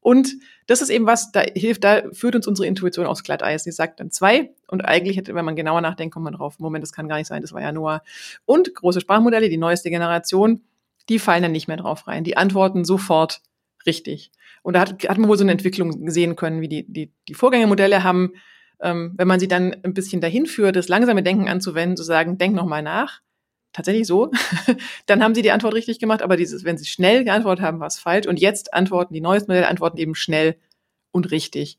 [0.00, 0.36] Und
[0.68, 3.64] das ist eben was, da hilft, da führt uns unsere Intuition aufs Glatteis.
[3.64, 6.84] Sie sagt dann zwei und eigentlich hätte, wenn man genauer nachdenkt, kommt man drauf, Moment,
[6.84, 8.02] das kann gar nicht sein, das war ja Noah.
[8.44, 10.60] Und große Sprachmodelle, die neueste Generation,
[11.08, 12.22] die fallen dann nicht mehr drauf rein.
[12.22, 13.40] Die antworten sofort
[13.86, 14.30] richtig.
[14.62, 17.34] Und da hat, hat man wohl so eine Entwicklung sehen können, wie die, die, die
[17.34, 18.34] Vorgängermodelle haben
[18.80, 22.38] ähm, wenn man sie dann ein bisschen dahin führt, das langsame Denken anzuwenden, zu sagen,
[22.38, 23.20] denk noch mal nach,
[23.72, 24.30] tatsächlich so,
[25.06, 27.86] dann haben sie die Antwort richtig gemacht, aber dieses, wenn sie schnell geantwortet haben, war
[27.86, 28.26] es falsch.
[28.26, 30.56] Und jetzt antworten die neuesten Modelle antworten eben schnell
[31.10, 31.78] und richtig.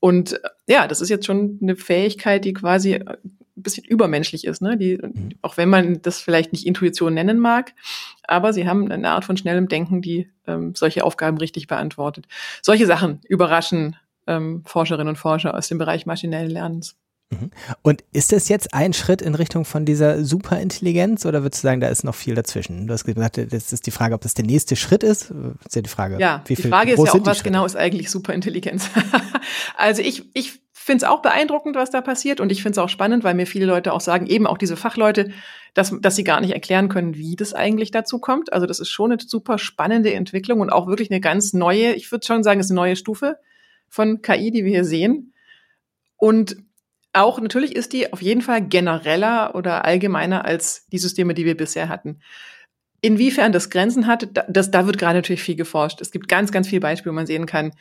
[0.00, 3.16] Und äh, ja, das ist jetzt schon eine Fähigkeit, die quasi äh,
[3.58, 4.76] ein bisschen übermenschlich ist, ne?
[4.76, 5.30] Die, mhm.
[5.42, 7.74] auch wenn man das vielleicht nicht Intuition nennen mag,
[8.22, 12.26] aber sie haben eine Art von schnellem Denken, die ähm, solche Aufgaben richtig beantwortet.
[12.62, 13.96] Solche Sachen überraschen
[14.28, 16.96] ähm, Forscherinnen und Forscher aus dem Bereich maschinellen Lernens.
[17.30, 17.50] Mhm.
[17.82, 21.80] Und ist das jetzt ein Schritt in Richtung von dieser Superintelligenz oder würdest du sagen,
[21.80, 22.86] da ist noch viel dazwischen?
[22.86, 25.30] Du hast gesagt, das ist die Frage, ob das der nächste Schritt ist.
[25.30, 26.18] Das ist ja die Frage.
[26.18, 28.88] Ja, die Frage ist ja auch, was genau ist eigentlich Superintelligenz?
[29.76, 32.88] also ich, ich finde es auch beeindruckend, was da passiert und ich finde es auch
[32.88, 35.30] spannend, weil mir viele Leute auch sagen, eben auch diese Fachleute,
[35.74, 38.54] dass, dass sie gar nicht erklären können, wie das eigentlich dazu kommt.
[38.54, 42.10] Also das ist schon eine super spannende Entwicklung und auch wirklich eine ganz neue, ich
[42.10, 43.36] würde schon sagen, es ist eine neue Stufe
[43.88, 45.32] von KI, die wir hier sehen.
[46.16, 46.56] Und
[47.12, 51.56] auch natürlich ist die auf jeden Fall genereller oder allgemeiner als die Systeme, die wir
[51.56, 52.20] bisher hatten.
[53.00, 56.00] Inwiefern das Grenzen hat, das, da wird gerade natürlich viel geforscht.
[56.00, 57.72] Es gibt ganz, ganz viele Beispiele, wo man sehen kann,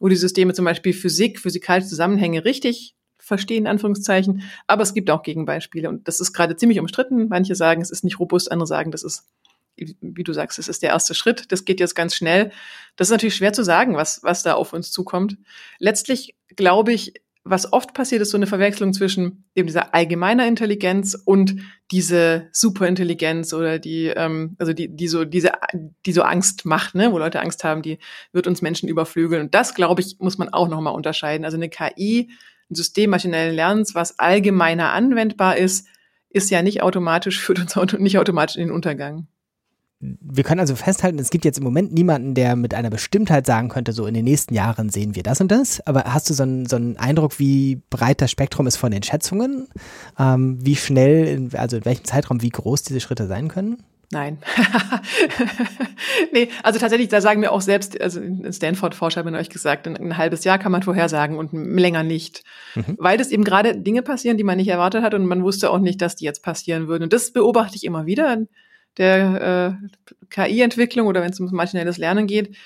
[0.00, 4.42] wo die Systeme zum Beispiel Physik, physikalische Zusammenhänge richtig verstehen, in Anführungszeichen.
[4.66, 5.88] Aber es gibt auch Gegenbeispiele.
[5.88, 7.28] Und das ist gerade ziemlich umstritten.
[7.28, 9.28] Manche sagen, es ist nicht robust, andere sagen, das ist
[9.76, 12.52] wie du sagst, es ist der erste Schritt, das geht jetzt ganz schnell.
[12.96, 15.36] Das ist natürlich schwer zu sagen, was, was da auf uns zukommt.
[15.78, 17.14] Letztlich glaube ich,
[17.46, 21.56] was oft passiert, ist so eine Verwechslung zwischen eben dieser allgemeiner Intelligenz und
[21.90, 25.52] diese Superintelligenz oder die, ähm, also die, die so, diese,
[26.06, 27.98] die so Angst macht, ne, wo Leute Angst haben, die
[28.32, 29.42] wird uns Menschen überflügeln.
[29.42, 31.44] Und das, glaube ich, muss man auch nochmal unterscheiden.
[31.44, 32.30] Also eine KI,
[32.70, 35.86] ein System maschinellen Lernens, was allgemeiner anwendbar ist,
[36.30, 39.28] ist ja nicht automatisch, führt uns nicht automatisch in den Untergang
[40.20, 43.68] wir können also festhalten, es gibt jetzt im Moment niemanden, der mit einer Bestimmtheit sagen
[43.68, 45.80] könnte, so in den nächsten Jahren sehen wir das und das.
[45.86, 49.02] Aber hast du so einen, so einen Eindruck, wie breit das Spektrum ist von den
[49.02, 49.68] Schätzungen?
[50.18, 53.82] Ähm, wie schnell, in, also in welchem Zeitraum, wie groß diese Schritte sein können?
[54.12, 54.38] Nein.
[56.32, 60.44] nee, also tatsächlich, da sagen wir auch selbst, also Stanford-Forscher haben euch gesagt, ein, halbes
[60.44, 62.44] Jahr kann man vorhersagen und länger nicht.
[62.74, 62.96] Mhm.
[62.98, 65.78] Weil das eben gerade Dinge passieren, die man nicht erwartet hat und man wusste auch
[65.78, 67.04] nicht, dass die jetzt passieren würden.
[67.04, 68.36] Und das beobachte ich immer wieder
[68.98, 72.56] der äh, KI-Entwicklung oder wenn es um maschinelles Lernen geht,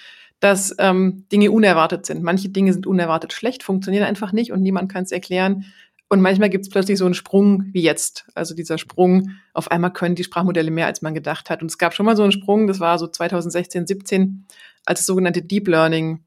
[0.40, 2.22] dass ähm, Dinge unerwartet sind.
[2.22, 5.64] Manche Dinge sind unerwartet schlecht, funktionieren einfach nicht und niemand kann es erklären.
[6.10, 8.26] Und manchmal gibt es plötzlich so einen Sprung wie jetzt.
[8.34, 11.60] Also dieser Sprung, auf einmal können die Sprachmodelle mehr, als man gedacht hat.
[11.60, 14.46] Und es gab schon mal so einen Sprung, das war so 2016, 17,
[14.86, 16.24] als das sogenannte Deep Learning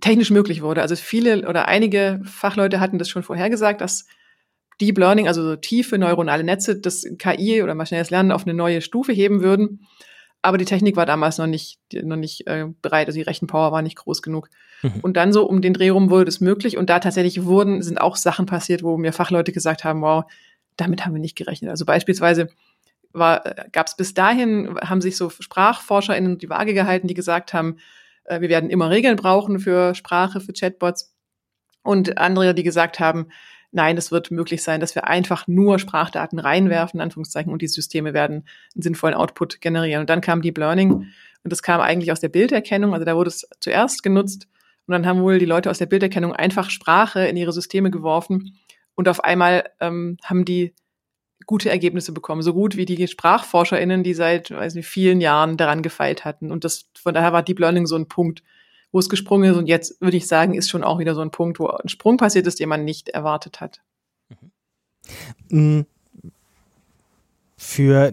[0.00, 0.82] technisch möglich wurde.
[0.82, 4.06] Also viele oder einige Fachleute hatten das schon vorhergesagt, dass
[4.80, 8.80] Deep Learning, also so tiefe neuronale Netze, das KI oder maschinelles Lernen auf eine neue
[8.80, 9.86] Stufe heben würden.
[10.42, 13.82] Aber die Technik war damals noch nicht, noch nicht äh, bereit, also die Rechenpower war
[13.82, 14.48] nicht groß genug.
[14.82, 15.00] Mhm.
[15.02, 18.00] Und dann so um den Dreh rum wurde es möglich und da tatsächlich wurden, sind
[18.00, 20.24] auch Sachen passiert, wo mir Fachleute gesagt haben, wow,
[20.76, 21.70] damit haben wir nicht gerechnet.
[21.70, 22.48] Also beispielsweise
[23.12, 27.76] war, gab es bis dahin, haben sich so SprachforscherInnen die Waage gehalten, die gesagt haben,
[28.24, 31.14] äh, wir werden immer Regeln brauchen für Sprache, für Chatbots.
[31.82, 33.28] Und andere, die gesagt haben,
[33.72, 37.68] nein, es wird möglich sein, dass wir einfach nur Sprachdaten reinwerfen, in Anführungszeichen, und die
[37.68, 40.00] Systeme werden einen sinnvollen Output generieren.
[40.00, 43.28] Und dann kam Deep Learning und das kam eigentlich aus der Bilderkennung, also da wurde
[43.28, 44.48] es zuerst genutzt
[44.86, 48.58] und dann haben wohl die Leute aus der Bilderkennung einfach Sprache in ihre Systeme geworfen
[48.94, 50.74] und auf einmal ähm, haben die
[51.46, 55.82] gute Ergebnisse bekommen, so gut wie die SprachforscherInnen, die seit weiß nicht, vielen Jahren daran
[55.82, 56.52] gefeilt hatten.
[56.52, 58.42] Und das von daher war Deep Learning so ein Punkt,
[58.92, 59.56] wo es gesprungen ist.
[59.56, 62.16] Und jetzt würde ich sagen, ist schon auch wieder so ein Punkt, wo ein Sprung
[62.16, 63.80] passiert ist, den man nicht erwartet hat.
[65.48, 65.86] Mhm.
[67.56, 68.12] Für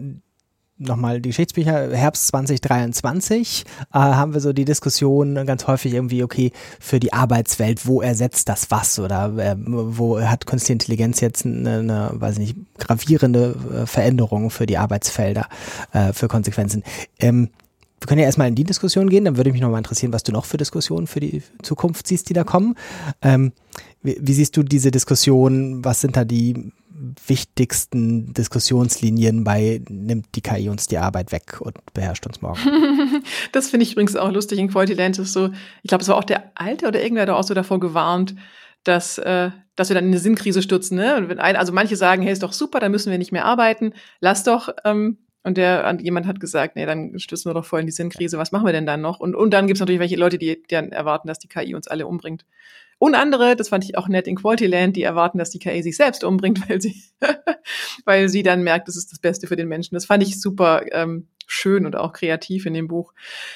[0.78, 6.52] nochmal die Geschichtsbücher, Herbst 2023, äh, haben wir so die Diskussion ganz häufig irgendwie, okay,
[6.80, 11.80] für die Arbeitswelt, wo ersetzt das was oder äh, wo hat künstliche Intelligenz jetzt eine,
[11.80, 15.48] eine weiß nicht, gravierende äh, Veränderung für die Arbeitsfelder,
[15.94, 16.84] äh, für Konsequenzen.
[17.20, 17.50] Ähm,
[18.00, 20.32] wir können ja erstmal in die Diskussion gehen, dann würde mich nochmal interessieren, was du
[20.32, 22.76] noch für Diskussionen für die Zukunft siehst, die da kommen.
[23.22, 23.54] Ähm,
[24.04, 25.84] wie, wie, siehst du diese Diskussion?
[25.84, 26.72] Was sind da die
[27.26, 32.60] wichtigsten Diskussionslinien bei nimmt die KI uns die Arbeit weg und beherrscht uns morgen?
[33.52, 35.50] das finde ich übrigens auch lustig in Quality Land ist so,
[35.84, 38.36] ich glaube, es war auch der Alte oder irgendwer da auch so davor gewarnt,
[38.84, 40.98] dass, äh, dass wir dann in eine Sinnkrise stürzen.
[40.98, 41.36] Ne?
[41.38, 44.44] Ein, also manche sagen, hey, ist doch super, dann müssen wir nicht mehr arbeiten, lass
[44.44, 47.92] doch ähm, und der, jemand hat gesagt, nee, dann stürzen wir doch voll in die
[47.92, 49.20] Sinnkrise, was machen wir denn dann noch?
[49.20, 51.74] Und, und dann gibt es natürlich welche Leute, die, die dann erwarten, dass die KI
[51.74, 52.46] uns alle umbringt.
[53.00, 55.82] Und andere, das fand ich auch nett in Quality Land, die erwarten, dass die KI
[55.84, 57.02] sich selbst umbringt, weil sie,
[58.06, 59.96] weil sie dann merkt, das ist das Beste für den Menschen.
[59.96, 63.14] Das fand ich super ähm, schön und auch kreativ in dem Buch.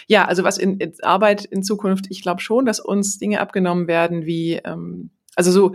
[0.08, 3.88] Ja, also was in, in Arbeit in Zukunft, ich glaube schon, dass uns Dinge abgenommen
[3.88, 5.74] werden wie, ähm, also so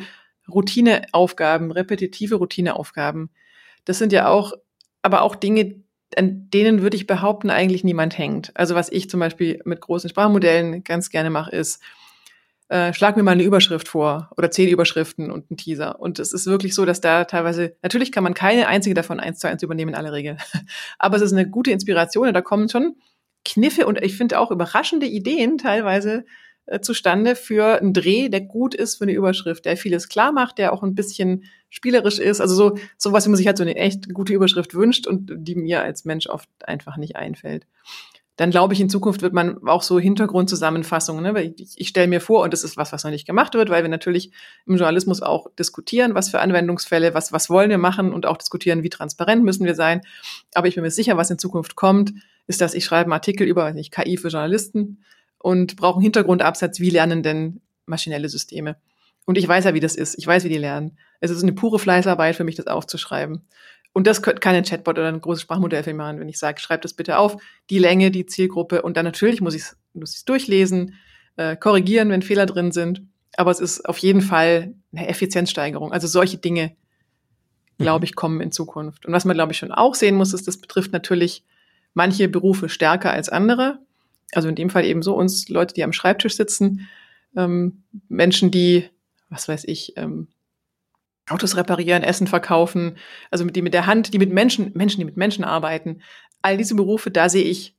[0.48, 3.31] Routineaufgaben, repetitive Routineaufgaben.
[3.85, 4.55] Das sind ja auch,
[5.02, 5.83] aber auch Dinge,
[6.16, 8.53] an denen würde ich behaupten, eigentlich niemand hängt.
[8.55, 11.83] Also was ich zum Beispiel mit großen Sprachmodellen ganz gerne mache, ist,
[12.69, 16.01] äh, schlag mir mal eine Überschrift vor oder zehn Überschriften und einen Teaser.
[16.01, 19.38] Und es ist wirklich so, dass da teilweise, natürlich kann man keine einzige davon eins
[19.38, 20.37] zu eins übernehmen in aller Regel.
[20.99, 22.97] Aber es ist eine gute Inspiration und da kommen schon
[23.45, 26.25] Kniffe und ich finde auch überraschende Ideen teilweise
[26.66, 30.59] äh, zustande für einen Dreh, der gut ist für eine Überschrift, der vieles klar macht,
[30.59, 32.40] der auch ein bisschen spielerisch ist.
[32.40, 35.55] Also so sowas, wie man sich halt so eine echt gute Überschrift wünscht und die
[35.55, 37.66] mir als Mensch oft einfach nicht einfällt.
[38.37, 41.35] Dann glaube ich, in Zukunft wird man auch so Hintergrundzusammenfassungen, ne?
[41.35, 43.70] weil ich, ich stelle mir vor, und das ist was, was noch nicht gemacht wird,
[43.70, 44.31] weil wir natürlich
[44.66, 48.83] im Journalismus auch diskutieren, was für Anwendungsfälle, was, was wollen wir machen und auch diskutieren,
[48.83, 50.02] wie transparent müssen wir sein.
[50.52, 52.12] Aber ich bin mir sicher, was in Zukunft kommt,
[52.46, 54.98] ist, dass ich schreibe einen Artikel über nicht, KI für Journalisten
[55.38, 58.77] und brauche einen Hintergrundabsatz, wie lernen denn maschinelle Systeme.
[59.25, 60.16] Und ich weiß ja, wie das ist.
[60.18, 60.99] Ich weiß, wie die lernen.
[61.20, 63.46] Es ist eine pure Fleißarbeit für mich, das aufzuschreiben.
[63.92, 66.61] Und das könnte kein Chatbot oder ein großes Sprachmodell für mich machen, wenn ich sage,
[66.61, 67.37] schreib das bitte auf,
[67.70, 68.83] die Länge, die Zielgruppe.
[68.83, 70.94] Und dann natürlich muss ich es muss durchlesen,
[71.37, 73.03] äh, korrigieren, wenn Fehler drin sind.
[73.37, 75.92] Aber es ist auf jeden Fall eine Effizienzsteigerung.
[75.92, 76.77] Also solche Dinge,
[77.79, 78.05] glaube mhm.
[78.05, 79.07] ich, kommen in Zukunft.
[79.07, 81.44] Und was man, glaube ich, schon auch sehen muss, ist, das betrifft natürlich
[81.94, 83.79] manche Berufe stärker als andere.
[84.33, 86.89] Also in dem Fall eben so uns Leute, die am Schreibtisch sitzen,
[87.37, 88.89] ähm, Menschen, die
[89.29, 90.29] was weiß ich, ähm,
[91.29, 92.97] Autos reparieren, Essen verkaufen,
[93.31, 96.03] also mit die mit der Hand, die mit Menschen, Menschen, die mit Menschen arbeiten.
[96.43, 97.75] All diese Berufe, da sehe ich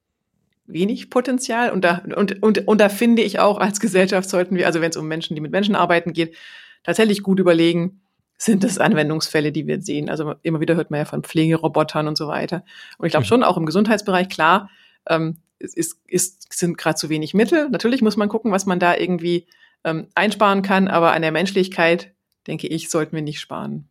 [0.66, 4.66] wenig Potenzial und da und und und da finde ich auch als Gesellschaft sollten wir,
[4.66, 6.36] also wenn es um Menschen, die mit Menschen arbeiten geht,
[6.84, 8.02] tatsächlich gut überlegen,
[8.38, 10.10] sind das Anwendungsfälle, die wir sehen.
[10.10, 12.66] Also immer wieder hört man ja von Pflegerobotern und so weiter.
[12.98, 13.30] Und ich glaube mhm.
[13.30, 14.70] schon auch im Gesundheitsbereich klar,
[15.10, 17.70] ähm, ist, ist, sind gerade zu wenig Mittel.
[17.70, 19.48] Natürlich muss man gucken, was man da irgendwie
[19.84, 22.14] ähm, einsparen kann, aber an der Menschlichkeit,
[22.46, 23.88] denke ich, sollten wir nicht sparen.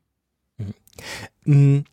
[0.56, 0.74] Mhm.
[1.44, 1.84] Mm.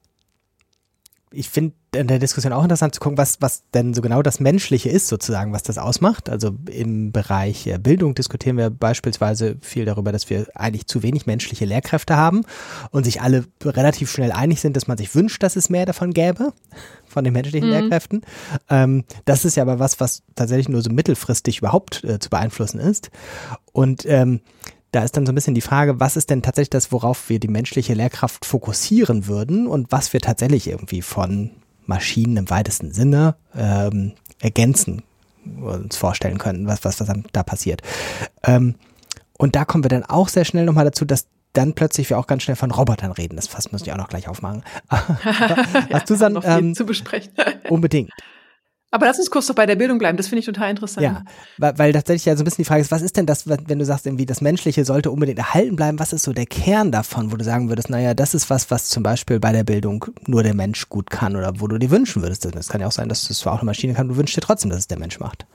[1.32, 4.40] Ich finde in der Diskussion auch interessant zu gucken, was, was denn so genau das
[4.40, 6.30] Menschliche ist, sozusagen, was das ausmacht.
[6.30, 11.66] Also im Bereich Bildung diskutieren wir beispielsweise viel darüber, dass wir eigentlich zu wenig menschliche
[11.66, 12.44] Lehrkräfte haben
[12.92, 16.14] und sich alle relativ schnell einig sind, dass man sich wünscht, dass es mehr davon
[16.14, 16.54] gäbe,
[17.08, 17.76] von den menschlichen mhm.
[17.76, 18.22] Lehrkräften.
[18.70, 22.80] Ähm, das ist ja aber was, was tatsächlich nur so mittelfristig überhaupt äh, zu beeinflussen
[22.80, 23.12] ist.
[23.72, 24.42] Und ähm,
[24.92, 27.40] da ist dann so ein bisschen die Frage, was ist denn tatsächlich das, worauf wir
[27.40, 31.50] die menschliche Lehrkraft fokussieren würden und was wir tatsächlich irgendwie von
[31.86, 35.04] Maschinen im weitesten Sinne ähm, ergänzen
[35.62, 37.82] uns vorstellen können, was, was, was da passiert.
[38.44, 38.76] Ähm,
[39.38, 42.28] und da kommen wir dann auch sehr schnell nochmal dazu, dass dann plötzlich wir auch
[42.28, 43.36] ganz schnell von Robotern reden.
[43.36, 44.64] Das Fass müssen wir auch noch gleich aufmachen.
[44.90, 47.34] Hast ja, du dann ähm, zu besprechen?
[47.70, 48.12] unbedingt.
[48.94, 50.18] Aber lass uns kurz doch bei der Bildung bleiben.
[50.18, 51.04] Das finde ich total interessant.
[51.04, 51.24] Ja,
[51.58, 53.80] weil, weil tatsächlich ja so ein bisschen die Frage ist, was ist denn das, wenn
[53.80, 55.98] du sagst, irgendwie das Menschliche sollte unbedingt erhalten bleiben?
[55.98, 58.90] Was ist so der Kern davon, wo du sagen würdest, naja, das ist was, was
[58.90, 62.22] zum Beispiel bei der Bildung nur der Mensch gut kann oder wo du dir wünschen
[62.22, 62.46] würdest.
[62.54, 64.42] Das kann ja auch sein, dass das zwar auch eine Maschine kann, du wünschst dir
[64.42, 65.48] trotzdem, dass es der Mensch macht.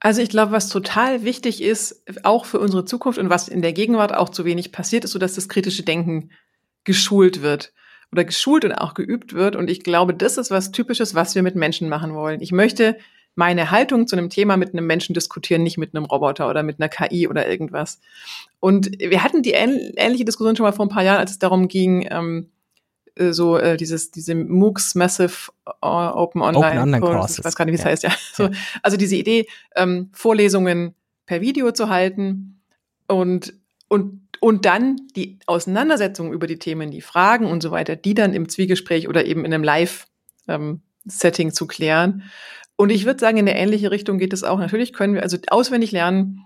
[0.00, 3.72] Also ich glaube, was total wichtig ist, auch für unsere Zukunft und was in der
[3.72, 6.30] Gegenwart auch zu wenig passiert, ist so, dass das kritische Denken
[6.82, 7.72] geschult wird
[8.12, 9.56] oder geschult und auch geübt wird.
[9.56, 12.40] Und ich glaube, das ist was Typisches, was wir mit Menschen machen wollen.
[12.40, 12.96] Ich möchte
[13.34, 16.80] meine Haltung zu einem Thema mit einem Menschen diskutieren, nicht mit einem Roboter oder mit
[16.80, 18.00] einer KI oder irgendwas.
[18.60, 21.68] Und wir hatten die ähnliche Diskussion schon mal vor ein paar Jahren, als es darum
[21.68, 22.50] ging, ähm,
[23.16, 27.38] äh, so äh, dieses diese MOOCs Massive Open Online, Open Online Courses.
[27.38, 27.90] Ich weiß gar nicht, wie es ja.
[27.90, 28.12] heißt, ja.
[28.32, 28.50] So,
[28.82, 30.94] also diese Idee, ähm, Vorlesungen
[31.26, 32.60] per Video zu halten
[33.06, 33.54] und
[33.88, 38.34] und und dann die Auseinandersetzung über die Themen, die Fragen und so weiter, die dann
[38.34, 42.24] im Zwiegespräch oder eben in einem Live-Setting ähm, zu klären.
[42.76, 44.58] Und ich würde sagen, in eine ähnliche Richtung geht es auch.
[44.58, 46.40] Natürlich können wir also auswendig lernen.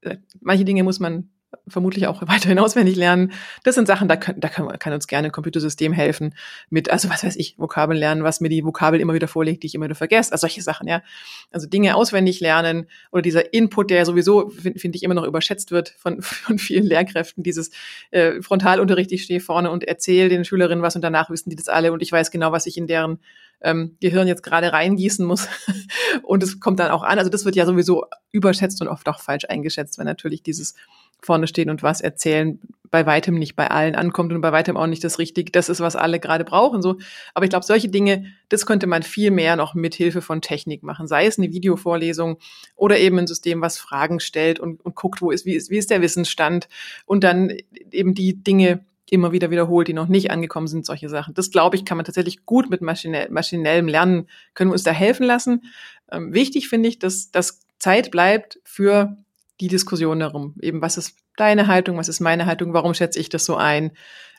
[0.00, 1.30] Äh, manche Dinge muss man
[1.66, 3.32] vermutlich auch weiterhin auswendig lernen.
[3.64, 6.34] Das sind Sachen, da, können, da kann, kann uns gerne ein Computersystem helfen
[6.70, 9.68] mit, also was weiß ich, Vokabeln lernen, was mir die Vokabel immer wieder vorlegt, die
[9.68, 11.02] ich immer wieder vergesse, also solche Sachen, ja.
[11.50, 15.70] Also Dinge auswendig lernen oder dieser Input, der sowieso, finde find ich, immer noch überschätzt
[15.70, 17.70] wird von, von vielen Lehrkräften, dieses
[18.10, 21.68] äh, Frontalunterricht, ich stehe vorne und erzähle den Schülerinnen was und danach wissen die das
[21.68, 23.18] alle und ich weiß genau, was ich in deren
[23.60, 25.48] ähm, Gehirn jetzt gerade reingießen muss.
[26.22, 27.18] und es kommt dann auch an.
[27.18, 30.74] Also das wird ja sowieso überschätzt und oft auch falsch eingeschätzt, wenn natürlich dieses
[31.22, 34.86] vorne stehen und was erzählen bei weitem nicht bei allen ankommt und bei weitem auch
[34.86, 35.50] nicht das Richtige.
[35.50, 36.82] Das ist, was alle gerade brauchen.
[36.82, 36.98] So.
[37.34, 40.82] Aber ich glaube, solche Dinge, das könnte man viel mehr noch mit Hilfe von Technik
[40.82, 41.06] machen.
[41.06, 42.38] Sei es eine Videovorlesung
[42.76, 45.78] oder eben ein System, was Fragen stellt und, und guckt, wo ist, wie ist, wie
[45.78, 46.68] ist der Wissensstand
[47.06, 47.52] und dann
[47.90, 51.34] eben die Dinge immer wieder wiederholt, die noch nicht angekommen sind, solche Sachen.
[51.34, 54.90] Das, glaube ich, kann man tatsächlich gut mit maschinell, maschinellem Lernen, können wir uns da
[54.90, 55.62] helfen lassen.
[56.10, 59.16] Ähm, wichtig finde ich, dass, dass Zeit bleibt für
[59.60, 60.54] die Diskussion darum.
[60.60, 63.92] Eben, was ist deine Haltung, was ist meine Haltung, warum schätze ich das so ein?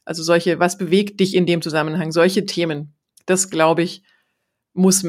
[0.05, 2.11] Also solche, was bewegt dich in dem Zusammenhang?
[2.11, 2.93] Solche Themen.
[3.25, 4.03] Das, glaube ich,
[4.73, 5.05] muss,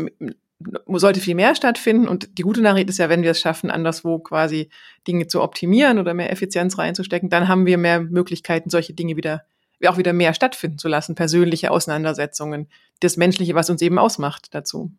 [0.86, 2.08] sollte viel mehr stattfinden.
[2.08, 4.70] Und die gute Nachricht ist ja, wenn wir es schaffen, anderswo quasi
[5.06, 9.44] Dinge zu optimieren oder mehr Effizienz reinzustecken, dann haben wir mehr Möglichkeiten, solche Dinge wieder,
[9.86, 11.14] auch wieder mehr stattfinden zu lassen.
[11.14, 12.68] Persönliche Auseinandersetzungen,
[13.00, 14.92] das Menschliche, was uns eben ausmacht dazu.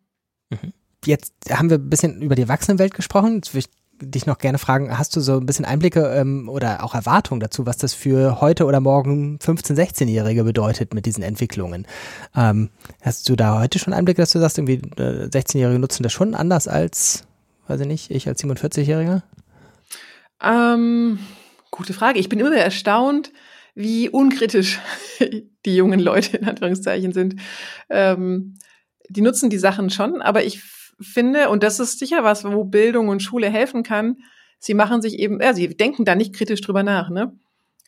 [0.50, 0.72] Mhm.
[1.04, 3.36] Jetzt haben wir ein bisschen über die Erwachsenenwelt gesprochen.
[3.36, 6.82] Jetzt würde ich dich noch gerne fragen, hast du so ein bisschen Einblicke ähm, oder
[6.82, 11.86] auch Erwartungen dazu, was das für heute oder morgen 15-, 16-Jährige bedeutet mit diesen Entwicklungen?
[12.36, 12.70] Ähm,
[13.02, 16.34] hast du da heute schon Einblicke, dass du sagst, irgendwie äh, 16-Jährige nutzen das schon
[16.34, 17.24] anders als,
[17.68, 19.22] weiß ich nicht, ich als 47-Jähriger?
[20.42, 21.18] Ähm,
[21.70, 22.18] gute Frage.
[22.18, 23.32] Ich bin immer wieder erstaunt,
[23.74, 24.78] wie unkritisch
[25.66, 27.36] die jungen Leute in Anführungszeichen sind.
[27.88, 28.56] Ähm,
[29.08, 30.62] die nutzen die Sachen schon, aber ich
[31.00, 34.16] finde, und das ist sicher was, wo Bildung und Schule helfen kann,
[34.58, 37.32] sie machen sich eben, ja, sie denken da nicht kritisch drüber nach, ne?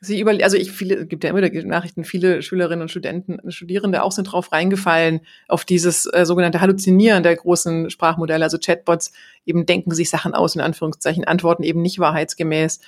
[0.05, 4.11] Sie über, also ich viele, gibt ja immer Nachrichten, viele Schülerinnen und Studenten, Studierende auch
[4.11, 9.13] sind drauf reingefallen, auf dieses äh, sogenannte Halluzinieren der großen Sprachmodelle, also Chatbots,
[9.47, 12.81] eben denken sich Sachen aus, in Anführungszeichen, antworten eben nicht wahrheitsgemäß.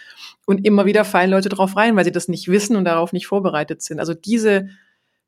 [0.44, 3.28] Und immer wieder fallen Leute drauf rein, weil sie das nicht wissen und darauf nicht
[3.28, 4.00] vorbereitet sind.
[4.00, 4.70] Also diese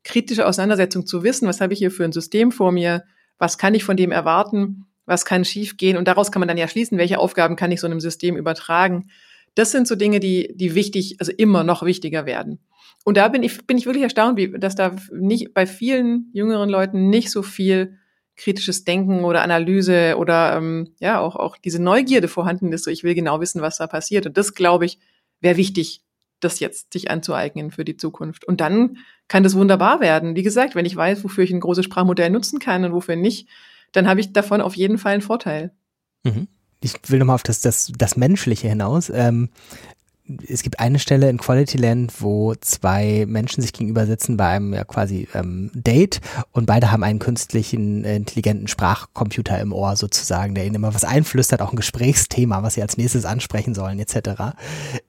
[0.03, 3.05] kritische Auseinandersetzung zu wissen, was habe ich hier für ein System vor mir,
[3.37, 6.67] was kann ich von dem erwarten, was kann schiefgehen und daraus kann man dann ja
[6.67, 9.09] schließen, welche Aufgaben kann ich so einem System übertragen.
[9.55, 12.59] Das sind so Dinge, die, die wichtig, also immer noch wichtiger werden.
[13.05, 16.69] Und da bin ich, bin ich wirklich erstaunt, wie, dass da nicht bei vielen jüngeren
[16.69, 17.97] Leuten nicht so viel
[18.35, 22.83] kritisches Denken oder Analyse oder ähm, ja auch auch diese Neugierde vorhanden ist.
[22.83, 24.27] So ich will genau wissen, was da passiert.
[24.27, 24.99] Und das glaube ich
[25.41, 26.01] wäre wichtig,
[26.39, 28.45] das jetzt sich anzueignen für die Zukunft.
[28.45, 28.97] Und dann
[29.27, 30.35] kann das wunderbar werden.
[30.35, 33.47] Wie gesagt, wenn ich weiß, wofür ich ein großes Sprachmodell nutzen kann und wofür nicht,
[33.91, 35.71] dann habe ich davon auf jeden Fall einen Vorteil.
[36.23, 36.47] Mhm.
[36.81, 39.09] Ich will nochmal auf das, das, das Menschliche hinaus.
[39.09, 39.49] Ähm,
[40.47, 44.73] es gibt eine Stelle in Quality Land, wo zwei Menschen sich gegenüber sitzen bei einem
[44.73, 46.19] ja quasi ähm, Date
[46.51, 51.05] und beide haben einen künstlichen, äh, intelligenten Sprachcomputer im Ohr sozusagen, der ihnen immer was
[51.05, 54.55] einflüstert, auch ein Gesprächsthema, was sie als nächstes ansprechen sollen, etc.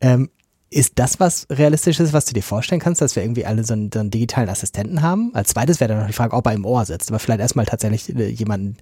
[0.00, 0.30] Ähm,
[0.70, 3.90] ist das was Realistisches, was du dir vorstellen kannst, dass wir irgendwie alle so einen,
[3.92, 5.30] so einen digitalen Assistenten haben?
[5.34, 7.66] Als zweites wäre dann noch die Frage, ob er im Ohr sitzt, aber vielleicht erstmal
[7.66, 8.76] tatsächlich äh, jemanden,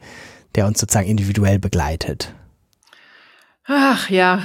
[0.55, 2.35] der uns sozusagen individuell begleitet.
[3.65, 4.43] Ach ja,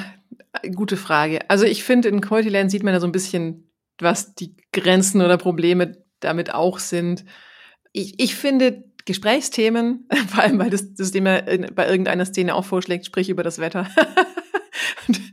[0.75, 1.39] gute Frage.
[1.49, 5.21] Also ich finde, in Quality Land sieht man ja so ein bisschen, was die Grenzen
[5.21, 7.25] oder Probleme damit auch sind.
[7.91, 11.41] Ich, ich finde Gesprächsthemen, vor allem weil das System ja
[11.73, 13.87] bei irgendeiner Szene auch vorschlägt, sprich über das Wetter.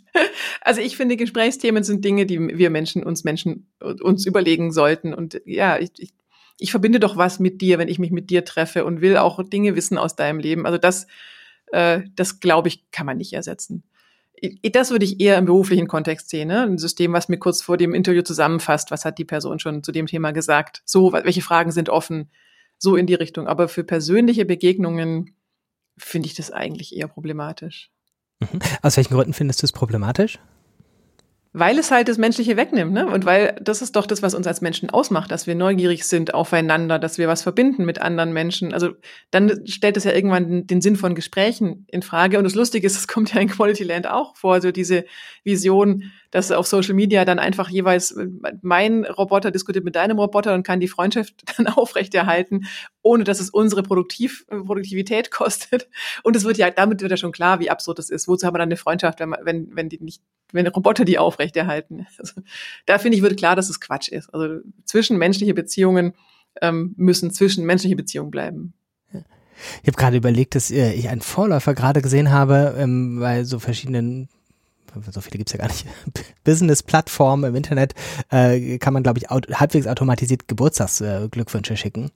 [0.68, 5.14] also ich finde, Gesprächsthemen sind Dinge, die wir Menschen, uns Menschen, uns überlegen sollten.
[5.14, 6.12] Und ja, ich, ich,
[6.58, 9.42] ich verbinde doch was mit dir, wenn ich mich mit dir treffe und will auch
[9.42, 10.66] Dinge wissen aus deinem Leben.
[10.66, 11.06] Also das,
[11.72, 13.82] äh, das glaube ich, kann man nicht ersetzen.
[14.62, 16.64] Das würde ich eher im beruflichen Kontext sehen, ne?
[16.64, 19.90] ein System, was mir kurz vor dem Interview zusammenfasst, was hat die Person schon zu
[19.90, 22.30] dem Thema gesagt, so, welche Fragen sind offen,
[22.76, 23.48] so in die Richtung.
[23.48, 25.34] Aber für persönliche Begegnungen
[25.96, 27.90] finde ich das eigentlich eher problematisch.
[28.40, 28.60] Mhm.
[28.82, 30.38] Aus welchen Gründen findest du es problematisch?
[31.52, 33.06] Weil es halt das Menschliche wegnimmt, ne?
[33.06, 36.34] Und weil das ist doch das, was uns als Menschen ausmacht, dass wir neugierig sind
[36.34, 38.74] aufeinander, dass wir was verbinden mit anderen Menschen.
[38.74, 38.90] Also
[39.30, 42.38] dann stellt es ja irgendwann den Sinn von Gesprächen in Frage.
[42.38, 45.04] Und das Lustige ist, es kommt ja in Quality Land auch vor, so diese
[45.42, 48.14] Vision, dass auf Social Media dann einfach jeweils
[48.60, 52.66] mein Roboter diskutiert mit deinem Roboter und kann die Freundschaft dann aufrechterhalten,
[53.02, 55.88] ohne dass es unsere Produktiv Produktivität kostet.
[56.22, 58.28] Und es wird ja, damit wird ja schon klar, wie absurd das ist.
[58.28, 62.06] Wozu haben wir dann eine Freundschaft, wenn, wenn, wenn die nicht, wenn Roboter die aufrechterhalten?
[62.18, 62.40] Also,
[62.86, 64.32] da finde ich, wird klar, dass es Quatsch ist.
[64.34, 66.14] Also zwischenmenschliche Beziehungen
[66.60, 68.74] ähm, müssen zwischenmenschliche Beziehungen bleiben.
[69.82, 73.58] Ich habe gerade überlegt, dass äh, ich einen Vorläufer gerade gesehen habe ähm, bei so
[73.58, 74.28] verschiedenen
[75.10, 75.86] so viele gibt's ja gar nicht,
[76.44, 77.94] Business-Plattformen im Internet,
[78.30, 82.10] äh, kann man, glaube ich, aut halbwegs automatisiert Geburtstagsglückwünsche äh, schicken.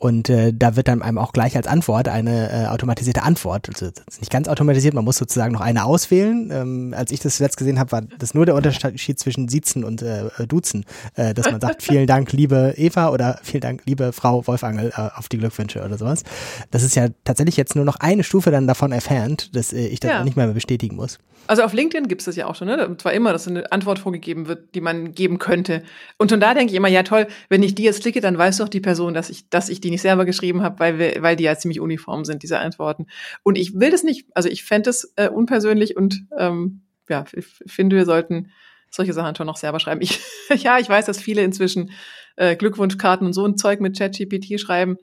[0.00, 3.68] Und äh, da wird dann einem auch gleich als Antwort eine äh, automatisierte Antwort.
[3.68, 6.50] Also nicht ganz automatisiert, man muss sozusagen noch eine auswählen.
[6.50, 10.00] Ähm, als ich das zuletzt gesehen habe, war das nur der Unterschied zwischen Siezen und
[10.00, 10.86] äh, Duzen,
[11.16, 15.10] äh, dass man sagt, vielen Dank, liebe Eva oder vielen Dank, liebe Frau Wolfangel, äh,
[15.18, 16.22] auf die Glückwünsche oder sowas.
[16.70, 20.00] Das ist ja tatsächlich jetzt nur noch eine Stufe dann davon entfernt, dass äh, ich
[20.00, 20.24] das ja.
[20.24, 21.18] nicht mehr bestätigen muss.
[21.46, 22.86] Also auf LinkedIn gibt es das ja auch schon, ne?
[22.86, 25.82] Und zwar immer, dass eine Antwort vorgegeben wird, die man geben könnte.
[26.16, 28.58] Und schon da denke ich immer, ja toll, wenn ich die jetzt klicke, dann weiß
[28.58, 31.44] doch die Person, dass ich, dass ich die nicht selber geschrieben habe, weil, weil die
[31.44, 33.06] ja ziemlich uniform sind, diese Antworten.
[33.42, 37.46] Und ich will das nicht, also ich fände es äh, unpersönlich und ähm, ja, ich
[37.66, 38.50] finde, wir sollten
[38.90, 40.00] solche Sachen schon noch selber schreiben.
[40.00, 40.20] Ich,
[40.62, 41.90] ja, ich weiß, dass viele inzwischen
[42.36, 44.96] äh, Glückwunschkarten und so ein Zeug mit ChatGPT schreiben.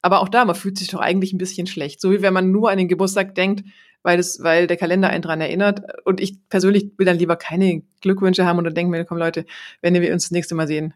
[0.00, 2.00] Aber auch da, man fühlt sich doch eigentlich ein bisschen schlecht.
[2.00, 3.64] So wie wenn man nur an den Geburtstag denkt,
[4.02, 5.82] weil es, weil der Kalender einen dran erinnert.
[6.04, 9.44] Und ich persönlich will dann lieber keine Glückwünsche haben und dann denke mir, komm Leute,
[9.82, 10.94] wenn wir uns das nächste Mal sehen,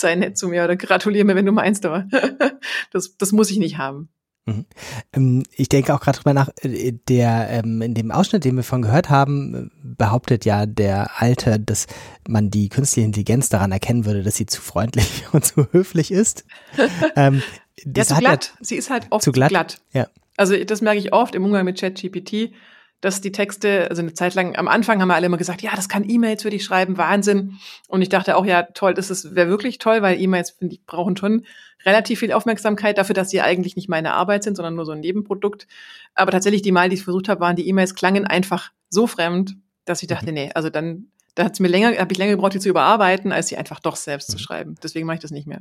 [0.00, 2.06] sei nett zu mir oder gratuliere mir, wenn du meinst, aber
[2.92, 4.08] das, das muss ich nicht haben.
[4.48, 4.64] Mhm.
[5.12, 8.62] Ähm, ich denke auch gerade drüber nach, äh, der ähm, in dem Ausschnitt, den wir
[8.62, 11.86] von gehört haben, behauptet ja der Alte, dass
[12.26, 16.44] man die künstliche Intelligenz daran erkennen würde, dass sie zu freundlich und zu höflich ist.
[17.16, 17.42] ähm,
[17.84, 18.52] ja, zu glatt.
[18.54, 19.50] Ja, sie ist halt oft zu glatt.
[19.50, 19.80] glatt.
[19.92, 20.08] Ja.
[20.36, 22.52] Also das merke ich oft im Umgang mit ChatGPT,
[23.00, 25.74] dass die Texte, also eine Zeit lang, am Anfang haben wir alle immer gesagt, ja,
[25.76, 27.58] das kann E-Mails für dich schreiben, Wahnsinn.
[27.86, 31.16] Und ich dachte auch, ja, toll, das wäre wirklich toll, weil E-Mails, finde ich, brauchen
[31.16, 31.46] schon
[31.84, 35.00] relativ viel Aufmerksamkeit dafür, dass sie eigentlich nicht meine Arbeit sind, sondern nur so ein
[35.00, 35.68] Nebenprodukt.
[36.14, 39.56] Aber tatsächlich, die Mal, die ich versucht habe, waren die E-Mails klangen einfach so fremd,
[39.84, 40.34] dass ich dachte, mhm.
[40.34, 43.46] nee, also dann da hat's mir länger, habe ich länger gebraucht, die zu überarbeiten, als
[43.46, 44.32] sie einfach doch selbst mhm.
[44.32, 44.74] zu schreiben.
[44.82, 45.60] Deswegen mache ich das nicht mehr.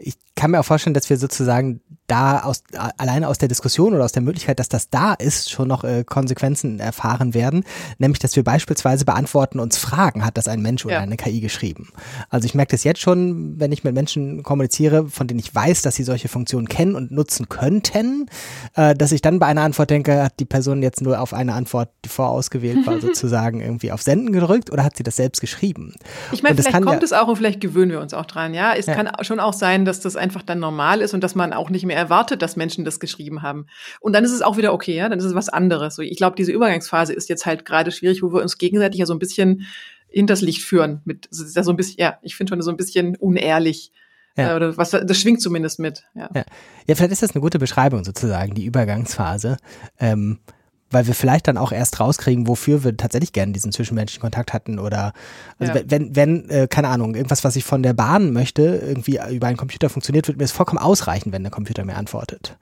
[0.00, 2.62] Ich kann mir auch vorstellen, dass wir sozusagen da aus
[2.96, 6.04] alleine aus der Diskussion oder aus der Möglichkeit, dass das da ist, schon noch äh,
[6.04, 7.64] Konsequenzen erfahren werden.
[7.98, 11.00] Nämlich, dass wir beispielsweise beantworten uns Fragen, hat das ein Mensch oder ja.
[11.00, 11.90] eine KI geschrieben.
[12.30, 15.82] Also ich merke das jetzt schon, wenn ich mit Menschen kommuniziere, von denen ich weiß,
[15.82, 18.26] dass sie solche Funktionen kennen und nutzen könnten,
[18.74, 21.52] äh, dass ich dann bei einer Antwort denke, hat die Person jetzt nur auf eine
[21.52, 25.94] Antwort, die vorausgewählt war, sozusagen irgendwie auf Senden gedrückt oder hat sie das selbst geschrieben?
[26.32, 28.54] Ich meine, vielleicht kommt ja, es auch und vielleicht gewöhnen wir uns auch dran.
[28.54, 28.94] Ja, es ja.
[28.94, 31.84] kann schon auch sein, dass das einfach dann normal ist und dass man auch nicht
[31.84, 33.66] mehr erwartet, dass Menschen das geschrieben haben.
[34.00, 35.96] Und dann ist es auch wieder okay, ja, dann ist es was anderes.
[35.96, 39.06] So, ich glaube, diese Übergangsphase ist jetzt halt gerade schwierig, wo wir uns gegenseitig ja
[39.06, 39.66] so ein bisschen
[40.08, 41.00] hinters Licht führen.
[41.04, 43.92] Mit, das ist ja so ein bisschen, ja, ich finde schon so ein bisschen unehrlich.
[44.36, 44.52] Ja.
[44.52, 46.04] Äh, oder was, das schwingt zumindest mit.
[46.14, 46.30] Ja.
[46.34, 46.44] ja.
[46.86, 46.94] Ja.
[46.94, 49.56] vielleicht ist das eine gute Beschreibung sozusagen, die Übergangsphase.
[49.98, 50.38] Ähm,
[50.90, 54.78] weil wir vielleicht dann auch erst rauskriegen, wofür wir tatsächlich gerne diesen zwischenmenschlichen Kontakt hatten
[54.78, 55.12] oder
[55.58, 55.80] also Ja.
[55.86, 59.56] wenn, wenn, äh, keine Ahnung, irgendwas, was ich von der Bahn möchte, irgendwie über einen
[59.56, 62.56] Computer funktioniert, wird mir es vollkommen ausreichen, wenn der Computer mir antwortet.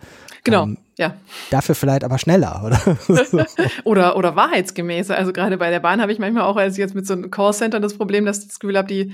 [0.45, 1.15] Genau, Ähm, ja.
[1.51, 2.81] Dafür vielleicht aber schneller, oder?
[3.85, 5.17] Oder, oder wahrheitsgemäßer.
[5.17, 7.31] Also gerade bei der Bahn habe ich manchmal auch, als ich jetzt mit so einem
[7.31, 9.13] Callcenter das Problem, dass ich das Gefühl habe, die,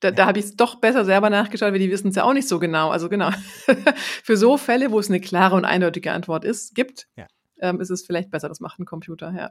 [0.00, 2.32] da, da habe ich es doch besser selber nachgeschaut, weil die wissen es ja auch
[2.32, 2.90] nicht so genau.
[2.90, 3.30] Also genau.
[4.24, 7.26] Für so Fälle, wo es eine klare und eindeutige Antwort ist, gibt, Ja.
[7.60, 9.50] Ähm, ist es vielleicht besser, das macht ein Computer, ja.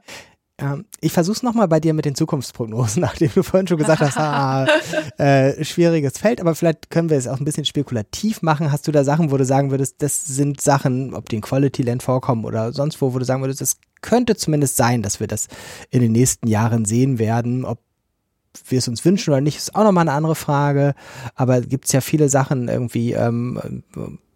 [0.60, 4.18] Ähm, ich versuch's nochmal bei dir mit den Zukunftsprognosen, nachdem du vorhin schon gesagt hast,
[4.18, 4.66] ah,
[5.18, 8.70] äh, schwieriges Feld, aber vielleicht können wir es auch ein bisschen spekulativ machen.
[8.70, 11.82] Hast du da Sachen, wo du sagen würdest, das sind Sachen, ob die in Quality
[11.82, 15.26] Land vorkommen oder sonst wo, wo du sagen würdest, es könnte zumindest sein, dass wir
[15.26, 15.48] das
[15.90, 17.80] in den nächsten Jahren sehen werden, ob
[18.68, 20.94] wir es uns wünschen oder nicht, ist auch nochmal eine andere Frage.
[21.34, 23.82] Aber gibt es ja viele Sachen irgendwie, ähm,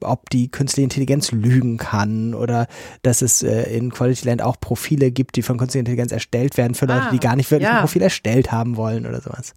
[0.01, 2.67] ob die künstliche Intelligenz lügen kann oder
[3.03, 6.75] dass es äh, in Quality Land auch Profile gibt, die von künstlicher Intelligenz erstellt werden
[6.75, 7.77] für Leute, Ah, die gar nicht wirklich ja.
[7.77, 9.55] ein Profil erstellt haben wollen oder sowas.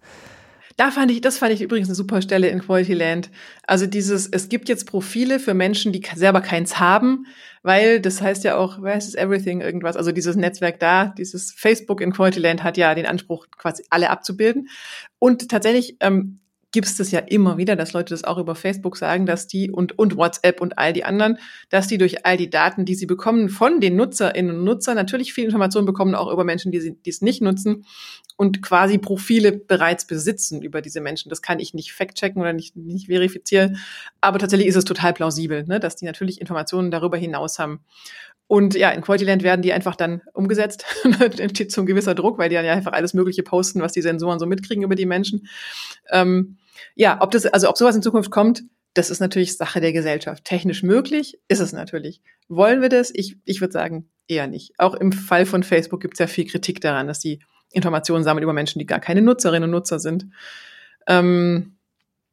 [0.78, 3.30] Da fand ich, das fand ich übrigens eine super Stelle in Quality Land.
[3.66, 7.26] Also dieses, es gibt jetzt Profile für Menschen, die selber keins haben,
[7.64, 12.00] weil das heißt ja auch, where is everything irgendwas, also dieses Netzwerk da, dieses Facebook
[12.00, 14.68] in Quality Land hat ja den Anspruch, quasi alle abzubilden.
[15.18, 16.38] Und tatsächlich ähm,
[16.70, 19.72] gibt es das ja immer wieder, dass Leute das auch über Facebook sagen, dass die
[19.72, 21.38] und, und WhatsApp und all die anderen,
[21.70, 25.32] dass die durch all die Daten, die sie bekommen von den Nutzerinnen und Nutzern, natürlich
[25.32, 27.84] viel Informationen bekommen, auch über Menschen, die, sie, die es nicht nutzen
[28.38, 31.28] und quasi Profile bereits besitzen über diese Menschen.
[31.28, 33.78] Das kann ich nicht fact-checken oder nicht, nicht verifizieren,
[34.20, 37.80] aber tatsächlich ist es total plausibel, ne, dass die natürlich Informationen darüber hinaus haben.
[38.46, 40.84] Und ja, in Quality Land werden die einfach dann umgesetzt.
[41.38, 44.02] entsteht so ein gewisser Druck, weil die dann ja einfach alles Mögliche posten, was die
[44.02, 45.48] Sensoren so mitkriegen über die Menschen.
[46.10, 46.58] Ähm,
[46.94, 48.62] ja, ob das, also ob sowas in Zukunft kommt,
[48.94, 50.44] das ist natürlich Sache der Gesellschaft.
[50.44, 52.22] Technisch möglich ist es natürlich.
[52.46, 53.10] Wollen wir das?
[53.12, 54.74] Ich, ich würde sagen, eher nicht.
[54.78, 57.40] Auch im Fall von Facebook gibt es ja viel Kritik daran, dass die
[57.72, 60.26] Informationen sammeln über Menschen, die gar keine Nutzerinnen und Nutzer sind.
[61.06, 61.76] Ähm,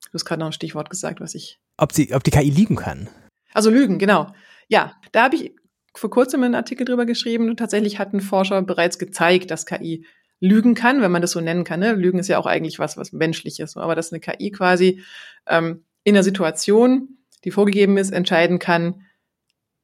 [0.05, 2.75] du hast gerade noch ein Stichwort gesagt, was ich Ob, sie, ob die KI liegen
[2.75, 3.09] kann.
[3.53, 4.33] also Lügen, genau.
[4.67, 5.53] Ja, da habe ich
[5.95, 7.49] vor kurzem einen Artikel drüber geschrieben.
[7.49, 10.05] Und tatsächlich hatten Forscher bereits gezeigt, dass KI
[10.39, 11.79] lügen kann, wenn man das so nennen kann.
[11.79, 11.93] Ne?
[11.93, 13.77] Lügen ist ja auch eigentlich was, was menschliches.
[13.77, 15.01] Aber dass eine KI quasi
[15.47, 19.05] ähm, in einer Situation, die vorgegeben ist, entscheiden kann,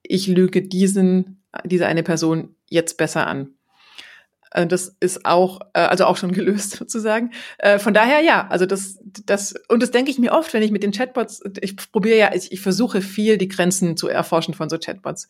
[0.03, 3.53] ich lüge diesen, diese eine Person jetzt besser an.
[4.51, 7.31] Äh, Das ist auch, äh, also auch schon gelöst sozusagen.
[7.57, 10.71] Äh, Von daher ja, also das, das, und das denke ich mir oft, wenn ich
[10.71, 14.69] mit den Chatbots, ich probiere ja, ich, ich versuche viel die Grenzen zu erforschen von
[14.69, 15.29] so Chatbots.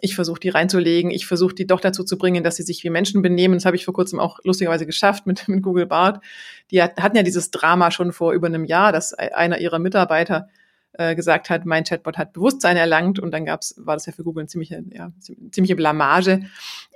[0.00, 2.90] Ich versuche die reinzulegen, ich versuche die doch dazu zu bringen, dass sie sich wie
[2.90, 3.54] Menschen benehmen.
[3.54, 6.22] Das habe ich vor kurzem auch lustigerweise geschafft mit, mit Google Bart.
[6.70, 10.48] Die hat, hatten ja dieses Drama schon vor über einem Jahr, dass einer ihrer Mitarbeiter
[10.96, 14.24] äh, gesagt hat, mein Chatbot hat Bewusstsein erlangt und dann gab's, war das ja für
[14.24, 15.12] Google eine ziemliche, ja,
[15.50, 16.42] ziemliche Blamage.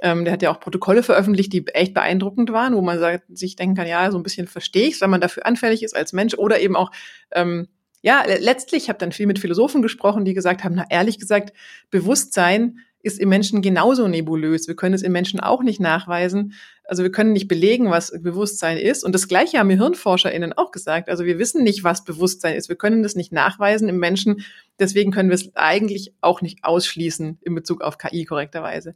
[0.03, 3.57] Ähm, der hat ja auch Protokolle veröffentlicht, die echt beeindruckend waren, wo man sagt, sich
[3.57, 6.35] denken kann, ja, so ein bisschen verstehe ich wenn man dafür anfällig ist als Mensch
[6.35, 6.91] oder eben auch,
[7.33, 7.69] ähm,
[8.01, 11.53] ja, letztlich, ich habe dann viel mit Philosophen gesprochen, die gesagt haben, na ehrlich gesagt,
[11.91, 14.69] Bewusstsein ist im Menschen genauso nebulös.
[14.69, 16.55] Wir können es im Menschen auch nicht nachweisen.
[16.89, 19.05] Also wir können nicht belegen, was Bewusstsein ist.
[19.05, 21.11] Und das Gleiche haben mir HirnforscherInnen auch gesagt.
[21.11, 22.71] Also wir wissen nicht, was Bewusstsein ist.
[22.71, 24.43] Wir können das nicht nachweisen im Menschen.
[24.79, 28.95] Deswegen können wir es eigentlich auch nicht ausschließen in Bezug auf KI korrekterweise.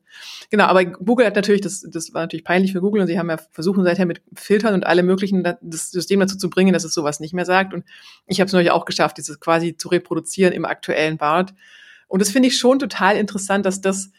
[0.49, 3.29] Genau, aber Google hat natürlich, das, das war natürlich peinlich für Google und sie haben
[3.29, 6.95] ja versuchen seither mit Filtern und alle möglichen das System dazu zu bringen, dass es
[6.95, 7.75] sowas nicht mehr sagt.
[7.75, 7.85] Und
[8.27, 11.53] ich habe es neulich auch geschafft, dieses quasi zu reproduzieren im aktuellen Bart.
[12.09, 14.13] Und das finde ich schon total interessant, dass das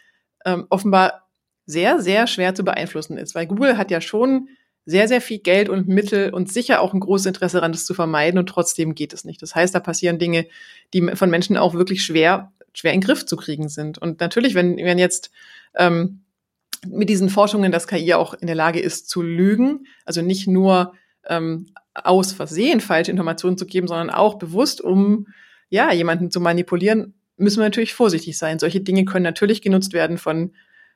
[0.45, 1.22] ähm, offenbar
[1.65, 4.49] sehr, sehr schwer zu beeinflussen ist, weil Google hat ja schon
[4.85, 7.93] sehr, sehr viel Geld und Mittel und sicher auch ein großes Interesse daran, das zu
[7.93, 9.41] vermeiden und trotzdem geht es nicht.
[9.41, 10.45] Das heißt, da passieren Dinge,
[10.93, 13.97] die von Menschen auch wirklich schwer, schwer in den Griff zu kriegen sind.
[13.97, 15.31] Und natürlich, wenn, wenn jetzt
[15.75, 16.23] ähm,
[16.85, 20.93] mit diesen Forschungen, dass KI auch in der Lage ist zu lügen, also nicht nur
[21.27, 25.27] ähm, aus Versehen falsche Informationen zu geben, sondern auch bewusst, um
[25.69, 28.59] ja jemanden zu manipulieren, müssen wir natürlich vorsichtig sein.
[28.59, 30.53] Solche Dinge können natürlich genutzt werden von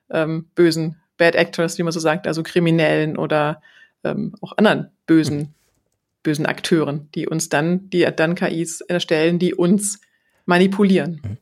[0.10, 3.62] ähm, bösen Bad Actors, wie man so sagt, also Kriminellen oder
[4.04, 5.54] ähm, auch anderen bösen,
[6.24, 10.00] bösen Akteuren, die uns dann, die dann KIs erstellen, die uns
[10.46, 11.40] manipulieren.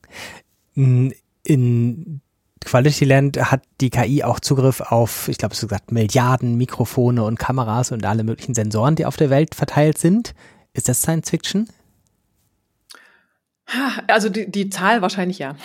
[0.76, 2.22] In
[2.64, 7.38] Quality Land hat die KI auch Zugriff auf, ich glaube, es gesagt, Milliarden Mikrofone und
[7.38, 10.34] Kameras und alle möglichen Sensoren, die auf der Welt verteilt sind.
[10.74, 11.70] Ist das Science Fiction?
[14.08, 15.56] Also die, die Zahl wahrscheinlich ja.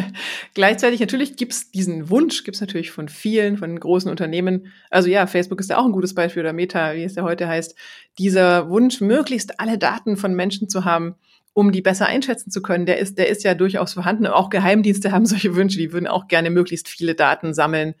[0.54, 4.72] Gleichzeitig natürlich gibt's diesen Wunsch, gibt's natürlich von vielen, von großen Unternehmen.
[4.90, 7.46] Also ja, Facebook ist ja auch ein gutes Beispiel oder Meta, wie es ja heute
[7.46, 7.76] heißt.
[8.18, 11.14] Dieser Wunsch, möglichst alle Daten von Menschen zu haben,
[11.52, 14.26] um die besser einschätzen zu können, der ist, der ist ja durchaus vorhanden.
[14.26, 17.94] Auch Geheimdienste haben solche Wünsche, die würden auch gerne möglichst viele Daten sammeln,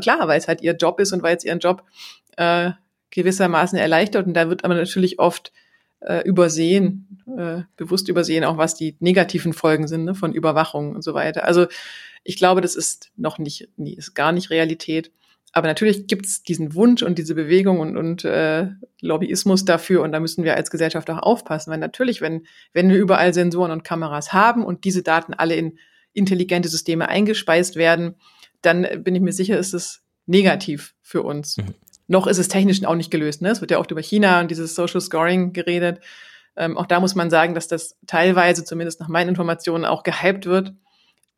[0.00, 1.84] klar, weil es halt ihr Job ist und weil es ihren Job
[2.36, 2.72] äh,
[3.10, 4.26] gewissermaßen erleichtert.
[4.26, 5.52] Und da wird aber natürlich oft
[6.00, 11.02] äh, übersehen, äh, bewusst übersehen, auch was die negativen Folgen sind ne, von Überwachung und
[11.02, 11.44] so weiter.
[11.44, 11.66] Also
[12.24, 15.10] ich glaube, das ist noch nicht, ist gar nicht Realität.
[15.52, 18.68] Aber natürlich gibt es diesen Wunsch und diese Bewegung und, und äh,
[19.00, 22.98] Lobbyismus dafür und da müssen wir als Gesellschaft auch aufpassen, weil natürlich, wenn, wenn wir
[22.98, 25.78] überall Sensoren und Kameras haben und diese Daten alle in
[26.12, 28.16] intelligente Systeme eingespeist werden,
[28.60, 31.56] dann bin ich mir sicher, ist es negativ für uns.
[31.56, 31.74] Mhm.
[32.08, 33.42] Noch ist es technisch auch nicht gelöst.
[33.42, 33.50] Ne?
[33.50, 36.00] Es wird ja oft über China und dieses Social Scoring geredet.
[36.56, 40.46] Ähm, auch da muss man sagen, dass das teilweise, zumindest nach meinen Informationen, auch gehypt
[40.46, 40.72] wird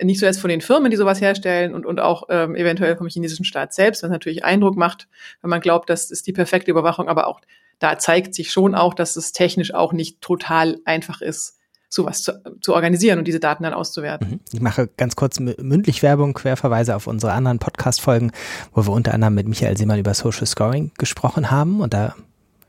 [0.02, 3.08] nicht so erst von den Firmen, die sowas herstellen und, und auch ähm, eventuell vom
[3.08, 5.08] chinesischen Staat selbst, was natürlich Eindruck macht,
[5.42, 7.40] wenn man glaubt, das ist die perfekte Überwachung, aber auch
[7.78, 11.58] da zeigt sich schon auch, dass es technisch auch nicht total einfach ist,
[11.90, 14.30] sowas zu, zu organisieren und diese Daten dann auszuwerten.
[14.30, 14.40] Mhm.
[14.52, 18.30] Ich mache ganz kurz mündlich Werbung, Querverweise auf unsere anderen Podcast-Folgen,
[18.72, 22.14] wo wir unter anderem mit Michael Seemann über Social Scoring gesprochen haben und da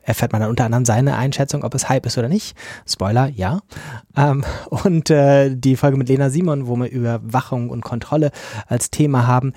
[0.03, 2.57] erfährt man dann unter anderem seine Einschätzung, ob es Hype ist oder nicht.
[2.87, 3.61] Spoiler, ja.
[4.17, 8.31] Ähm, und äh, die Folge mit Lena Simon, wo wir Überwachung und Kontrolle
[8.67, 9.53] als Thema haben.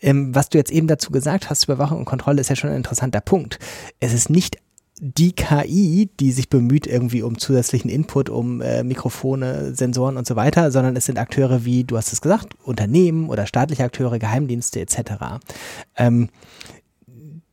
[0.00, 2.76] Ähm, was du jetzt eben dazu gesagt hast, Überwachung und Kontrolle ist ja schon ein
[2.76, 3.58] interessanter Punkt.
[3.98, 4.58] Es ist nicht
[5.00, 10.36] die KI, die sich bemüht irgendwie um zusätzlichen Input, um äh, Mikrofone, Sensoren und so
[10.36, 14.80] weiter, sondern es sind Akteure wie, du hast es gesagt, Unternehmen oder staatliche Akteure, Geheimdienste
[14.80, 15.40] etc.
[15.96, 16.28] Ähm,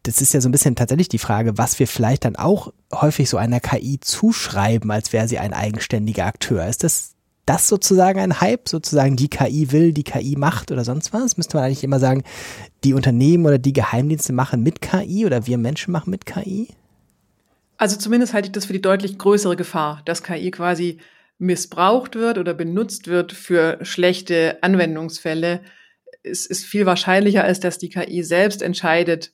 [0.04, 3.30] das ist ja so ein bisschen tatsächlich die Frage, was wir vielleicht dann auch häufig
[3.30, 6.68] so einer KI zuschreiben, als wäre sie ein eigenständiger Akteur.
[6.68, 7.16] Ist das
[7.46, 11.38] das sozusagen ein Hype, sozusagen die KI will, die KI macht oder sonst was?
[11.38, 12.24] Müsste man eigentlich immer sagen,
[12.84, 16.70] die Unternehmen oder die Geheimdienste machen mit KI oder wir Menschen machen mit KI?
[17.78, 21.00] Also zumindest halte ich das für die deutlich größere Gefahr, dass KI quasi
[21.38, 25.62] missbraucht wird oder benutzt wird für schlechte Anwendungsfälle.
[26.24, 29.34] Es ist viel wahrscheinlicher, als dass die KI selbst entscheidet,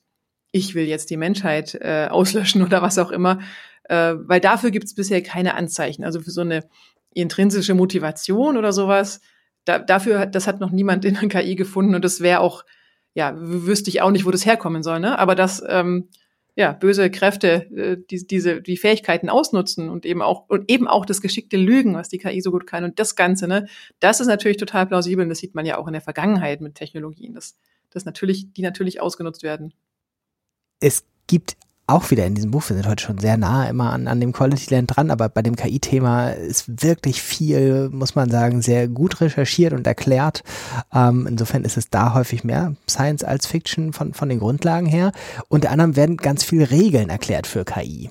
[0.50, 3.40] ich will jetzt die Menschheit äh, auslöschen oder was auch immer,
[3.84, 6.04] äh, weil dafür gibt es bisher keine Anzeichen.
[6.04, 6.64] Also für so eine
[7.14, 9.20] intrinsische Motivation oder sowas,
[9.64, 12.64] da, dafür, das hat noch niemand in der KI gefunden und das wäre auch,
[13.14, 15.18] ja, wüsste ich auch nicht, wo das herkommen soll, ne?
[15.18, 16.08] Aber dass ähm,
[16.54, 21.06] ja, böse Kräfte äh, die, diese die Fähigkeiten ausnutzen und eben auch und eben auch
[21.06, 22.84] das geschickte Lügen, was die KI so gut kann.
[22.84, 23.68] Und das Ganze, ne,
[24.00, 26.74] das ist natürlich total plausibel und das sieht man ja auch in der Vergangenheit mit
[26.74, 27.56] Technologien, dass,
[27.90, 29.72] dass natürlich die natürlich ausgenutzt werden.
[30.80, 31.56] Es gibt
[31.86, 34.32] auch wieder in diesem Buch, wir sind heute schon sehr nah immer an, an dem
[34.32, 39.20] Quality Land dran, aber bei dem KI-Thema ist wirklich viel, muss man sagen, sehr gut
[39.20, 40.42] recherchiert und erklärt.
[40.94, 45.12] Ähm, insofern ist es da häufig mehr Science als Fiction von, von den Grundlagen her.
[45.48, 48.10] Unter anderem werden ganz viele Regeln erklärt für KI.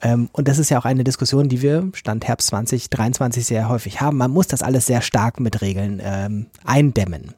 [0.00, 4.00] Ähm, und das ist ja auch eine Diskussion, die wir Stand Herbst 2023 sehr häufig
[4.00, 4.16] haben.
[4.16, 7.34] Man muss das alles sehr stark mit Regeln ähm, eindämmen.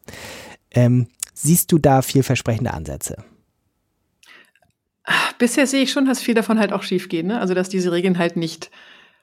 [0.70, 3.16] Ähm, siehst du da vielversprechende Ansätze?
[5.38, 7.40] Bisher sehe ich schon, dass viel davon halt auch schief geht, ne?
[7.40, 8.70] Also dass diese Regeln halt nicht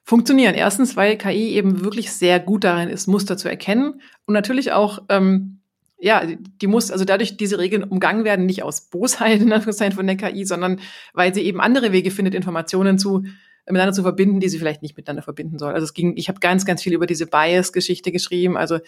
[0.04, 0.56] funktionieren.
[0.56, 5.04] Erstens, weil KI eben wirklich sehr gut darin ist, Muster zu erkennen und natürlich auch
[5.10, 5.60] ähm,
[6.00, 10.08] ja, die muss, also dadurch diese Regeln umgangen werden, nicht aus Bosheit in Anführungszeichen von
[10.08, 10.80] der KI, sondern
[11.14, 13.26] weil sie eben andere Wege findet, Informationen zu
[13.74, 15.74] miteinander zu verbinden, die sie vielleicht nicht miteinander verbinden soll.
[15.74, 18.80] Also es ging, ich habe ganz, ganz viel über diese Bias-Geschichte geschrieben, also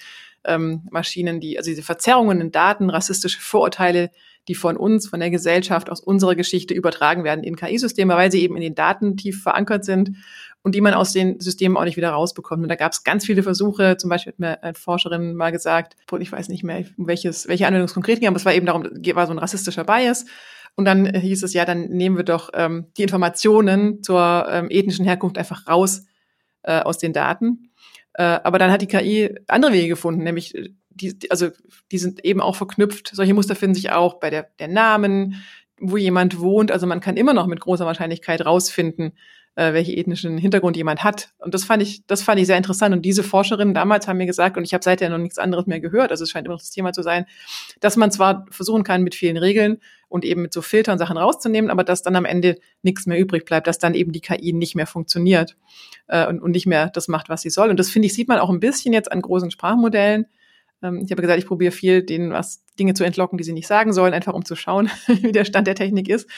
[0.44, 4.10] ähm, Maschinen, die, also diese Verzerrungen in Daten, rassistische Vorurteile,
[4.48, 8.42] die von uns, von der Gesellschaft, aus unserer Geschichte übertragen werden in KI-Systeme, weil sie
[8.42, 10.18] eben in den Daten tief verankert sind
[10.64, 12.64] und die man aus den Systemen auch nicht wieder rausbekommt.
[12.64, 15.96] Und da gab es ganz viele Versuche, zum Beispiel hat mir eine Forscherin mal gesagt,
[16.20, 18.84] ich weiß nicht mehr, welches, welche Anwendung es konkret ging, aber es war eben darum,
[18.84, 20.26] war so ein rassistischer Bias.
[20.76, 25.06] Und dann hieß es, ja, dann nehmen wir doch ähm, die Informationen zur ähm, ethnischen
[25.06, 26.06] Herkunft einfach raus
[26.64, 27.72] äh, aus den Daten.
[28.14, 30.54] Äh, aber dann hat die KI andere Wege gefunden, nämlich
[30.90, 31.50] die, also
[31.92, 33.12] die sind eben auch verknüpft.
[33.14, 35.42] Solche Muster finden sich auch bei der, der Namen,
[35.80, 36.72] wo jemand wohnt.
[36.72, 39.14] Also man kann immer noch mit großer Wahrscheinlichkeit rausfinden,
[39.56, 41.30] äh, welche ethnischen Hintergrund jemand hat.
[41.40, 42.96] Und das fand ich, das fand ich sehr interessant.
[42.96, 45.80] Und diese Forscherinnen damals haben mir gesagt, und ich habe seither noch nichts anderes mehr
[45.80, 47.26] gehört, also es scheint immer noch das Thema zu sein,
[47.80, 51.70] dass man zwar versuchen kann, mit vielen Regeln und eben mit so Filtern Sachen rauszunehmen,
[51.70, 54.76] aber dass dann am Ende nichts mehr übrig bleibt, dass dann eben die KI nicht
[54.76, 55.58] mehr funktioniert
[56.08, 57.70] äh, und, und nicht mehr das macht, was sie soll.
[57.70, 60.28] Und das finde ich, sieht man auch ein bisschen jetzt an großen Sprachmodellen.
[60.82, 63.68] Ähm, ich habe gesagt, ich probiere viel, denen was Dinge zu entlocken, die sie nicht
[63.68, 66.30] sagen sollen, einfach um zu schauen, wie der Stand der Technik ist.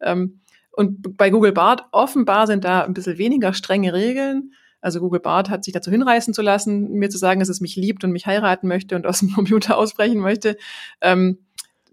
[0.00, 0.40] Ähm,
[0.72, 4.52] und bei Google Bart offenbar sind da ein bisschen weniger strenge Regeln.
[4.80, 7.76] Also Google Bart hat sich dazu hinreißen zu lassen, mir zu sagen, dass es mich
[7.76, 10.56] liebt und mich heiraten möchte und aus dem Computer ausbrechen möchte.
[11.00, 11.38] Ähm,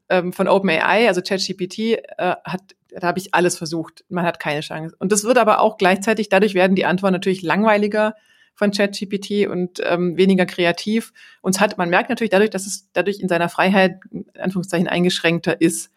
[0.10, 4.04] ähm, von OpenAI, also ChatGPT, äh, hat, da habe ich alles versucht.
[4.10, 4.96] Man hat keine Chance.
[4.98, 8.16] Und das wird aber auch gleichzeitig, dadurch werden die Antworten natürlich langweiliger,
[8.60, 11.14] von ChatGPT und ähm, weniger kreativ.
[11.42, 15.62] Uns hat, man merkt natürlich dadurch, dass es dadurch in seiner Freiheit, in Anführungszeichen, eingeschränkter
[15.62, 15.92] ist.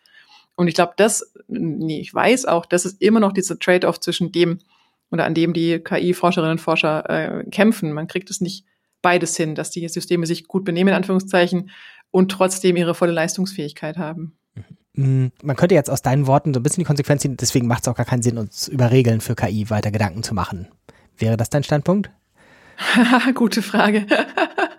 [0.54, 4.32] Und ich glaube, das, nee, ich weiß auch, das ist immer noch dieser Trade-off zwischen
[4.32, 4.58] dem
[5.10, 7.92] oder an dem die KI-Forscherinnen und Forscher äh, kämpfen.
[7.92, 8.64] Man kriegt es nicht
[9.02, 11.70] beides hin, dass die Systeme sich gut benehmen, in Anführungszeichen,
[12.10, 14.36] und trotzdem ihre volle Leistungsfähigkeit haben.
[14.94, 15.32] Mhm.
[15.42, 17.88] Man könnte jetzt aus deinen Worten so ein bisschen die Konsequenz ziehen, deswegen macht es
[17.88, 20.68] auch gar keinen Sinn, uns über Regeln für KI weiter Gedanken zu machen.
[21.18, 22.10] Wäre das dein Standpunkt?
[23.34, 24.06] Gute Frage.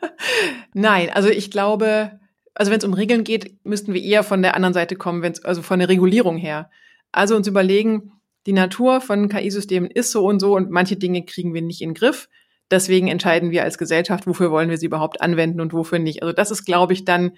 [0.74, 2.20] Nein, also ich glaube,
[2.56, 5.44] also wenn es um Regeln geht, müssten wir eher von der anderen Seite kommen, wenn's,
[5.44, 6.70] also von der Regulierung her.
[7.12, 8.12] Also uns überlegen,
[8.46, 11.90] die Natur von KI-Systemen ist so und so und manche Dinge kriegen wir nicht in
[11.90, 12.30] den Griff.
[12.70, 16.22] Deswegen entscheiden wir als Gesellschaft, wofür wollen wir sie überhaupt anwenden und wofür nicht.
[16.24, 17.34] Also das ist, glaube ich, dann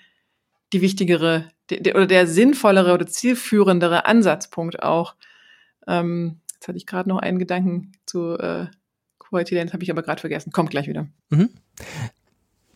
[0.73, 5.15] die wichtigere der, oder der sinnvollere oder zielführendere Ansatzpunkt auch.
[5.87, 8.67] Ähm, jetzt hatte ich gerade noch einen Gedanken zu äh,
[9.19, 10.51] Quality Lens, habe ich aber gerade vergessen.
[10.51, 11.07] Kommt gleich wieder.
[11.29, 11.49] Mhm.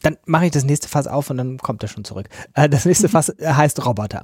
[0.02, 2.30] Dann mache ich das nächste Fass auf und dann kommt er schon zurück.
[2.54, 4.24] Äh, das nächste Fass heißt Roboter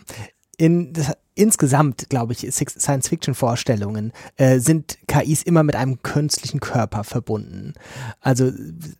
[0.57, 7.73] in das, insgesamt, glaube ich, Science-Fiction-Vorstellungen äh, sind KIs immer mit einem künstlichen Körper verbunden.
[8.21, 8.51] Also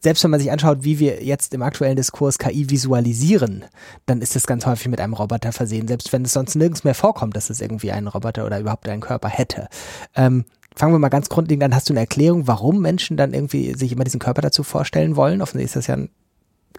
[0.01, 3.65] selbst wenn man sich anschaut, wie wir jetzt im aktuellen Diskurs KI visualisieren,
[4.05, 6.95] dann ist das ganz häufig mit einem Roboter versehen, selbst wenn es sonst nirgends mehr
[6.95, 9.69] vorkommt, dass es irgendwie einen Roboter oder überhaupt einen Körper hätte.
[10.13, 10.43] Ähm,
[10.75, 11.75] fangen wir mal ganz grundlegend an.
[11.75, 15.41] Hast du eine Erklärung, warum Menschen dann irgendwie sich immer diesen Körper dazu vorstellen wollen?
[15.41, 16.09] Offensichtlich ist das ja ein,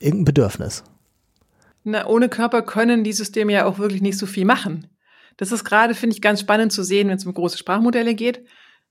[0.01, 0.85] irgendein Bedürfnis.
[1.85, 4.89] Na, ohne Körper können die Systeme ja auch wirklich nicht so viel machen.
[5.37, 8.45] Das ist gerade, finde ich, ganz spannend zu sehen, wenn es um große Sprachmodelle geht.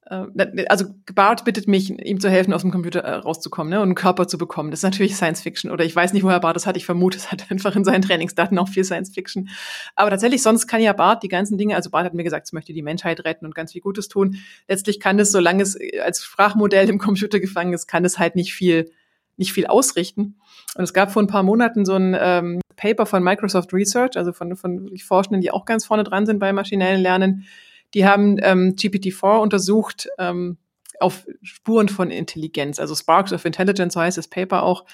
[0.06, 3.88] Äh, also Bart bittet mich, ihm zu helfen, aus dem Computer äh, rauszukommen ne, und
[3.88, 4.72] einen Körper zu bekommen.
[4.72, 5.72] Das ist natürlich Science Fiction.
[5.72, 6.78] Oder ich weiß nicht, woher Bart das hat.
[6.78, 9.50] Ich vermute, es hat einfach in seinen Trainingsdaten auch viel Science Fiction.
[9.96, 12.54] Aber tatsächlich, sonst kann ja Bart die ganzen Dinge, also Bart hat mir gesagt, es
[12.54, 14.38] möchte die Menschheit retten und ganz viel Gutes tun.
[14.68, 18.54] Letztlich kann es, solange es als Sprachmodell im Computer gefangen ist, kann es halt nicht
[18.54, 18.92] viel,
[19.38, 20.40] nicht viel ausrichten.
[20.76, 24.34] Und es gab vor ein paar Monaten so ein ähm, Paper von Microsoft Research, also
[24.34, 27.46] von, von Forschenden, die auch ganz vorne dran sind bei maschinellen Lernen.
[27.94, 30.58] Die haben ähm, GPT-4 untersucht ähm,
[31.00, 34.86] auf Spuren von Intelligenz, also Sparks of Intelligence so heißt das Paper auch,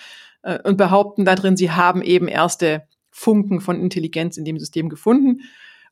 [0.43, 4.89] äh, und behaupten da drin, sie haben eben erste Funken von Intelligenz in dem System
[4.89, 5.41] gefunden.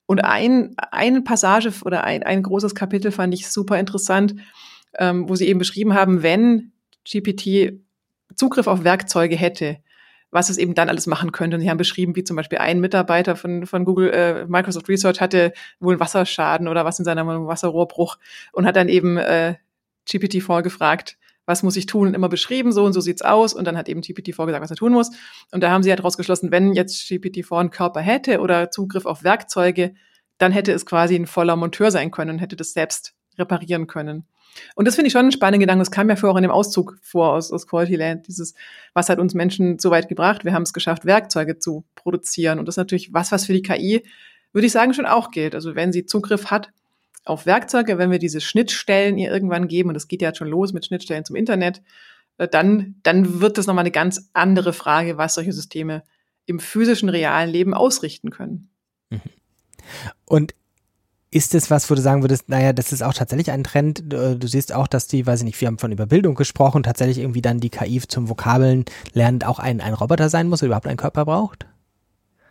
[0.06, 4.36] Und ein, eine Passage oder ein, ein großes Kapitel fand ich super interessant,
[4.98, 6.72] ähm, wo sie eben beschrieben haben, wenn
[7.08, 7.80] GPT
[8.36, 9.78] Zugriff auf Werkzeuge hätte,
[10.32, 11.56] was es eben dann alles machen könnte.
[11.56, 15.22] Und sie haben beschrieben, wie zum Beispiel ein Mitarbeiter von, von Google, äh, Microsoft Research
[15.22, 18.18] hatte wohl einen Wasserschaden oder was in seiner Wohnung, Wasserrohrbruch
[18.52, 19.56] und hat dann eben äh,
[20.08, 23.56] GPT-4 gefragt, was muss ich tun und immer beschrieben, so und so sieht's aus.
[23.56, 25.10] Und dann hat eben GPT-4 gesagt, was er tun muss.
[25.52, 29.24] Und da haben sie halt rausgeschlossen, wenn jetzt GPT-4 einen Körper hätte oder Zugriff auf
[29.24, 29.96] Werkzeuge,
[30.38, 34.26] dann hätte es quasi ein voller Monteur sein können und hätte das selbst reparieren können.
[34.76, 35.82] Und das finde ich schon ein spannender Gedanke.
[35.82, 38.28] Das kam ja vorher auch in dem Auszug vor aus, aus Quality Land.
[38.28, 38.56] Dieses,
[38.94, 40.46] was hat uns Menschen so weit gebracht?
[40.46, 42.60] Wir haben es geschafft, Werkzeuge zu produzieren.
[42.60, 44.04] Und das ist natürlich was, was für die KI,
[44.52, 45.56] würde ich sagen, schon auch gilt.
[45.56, 46.72] Also wenn sie Zugriff hat
[47.26, 50.74] auf Werkzeuge, wenn wir diese Schnittstellen ihr irgendwann geben, und das geht ja schon los
[50.74, 51.82] mit Schnittstellen zum Internet,
[52.38, 56.04] äh, dann, dann wird das nochmal eine ganz andere Frage, was solche Systeme
[56.46, 58.70] im physischen, realen Leben ausrichten können.
[59.12, 59.22] Mhm.
[60.26, 60.56] Und
[61.32, 64.04] ist es was, wo du sagen würdest, naja, das ist auch tatsächlich ein Trend.
[64.12, 67.42] Du siehst auch, dass die, weiß ich nicht, wir haben von Überbildung gesprochen, tatsächlich irgendwie
[67.42, 70.98] dann die KI zum Vokabeln lernen auch ein, ein Roboter sein muss oder überhaupt einen
[70.98, 71.68] Körper braucht?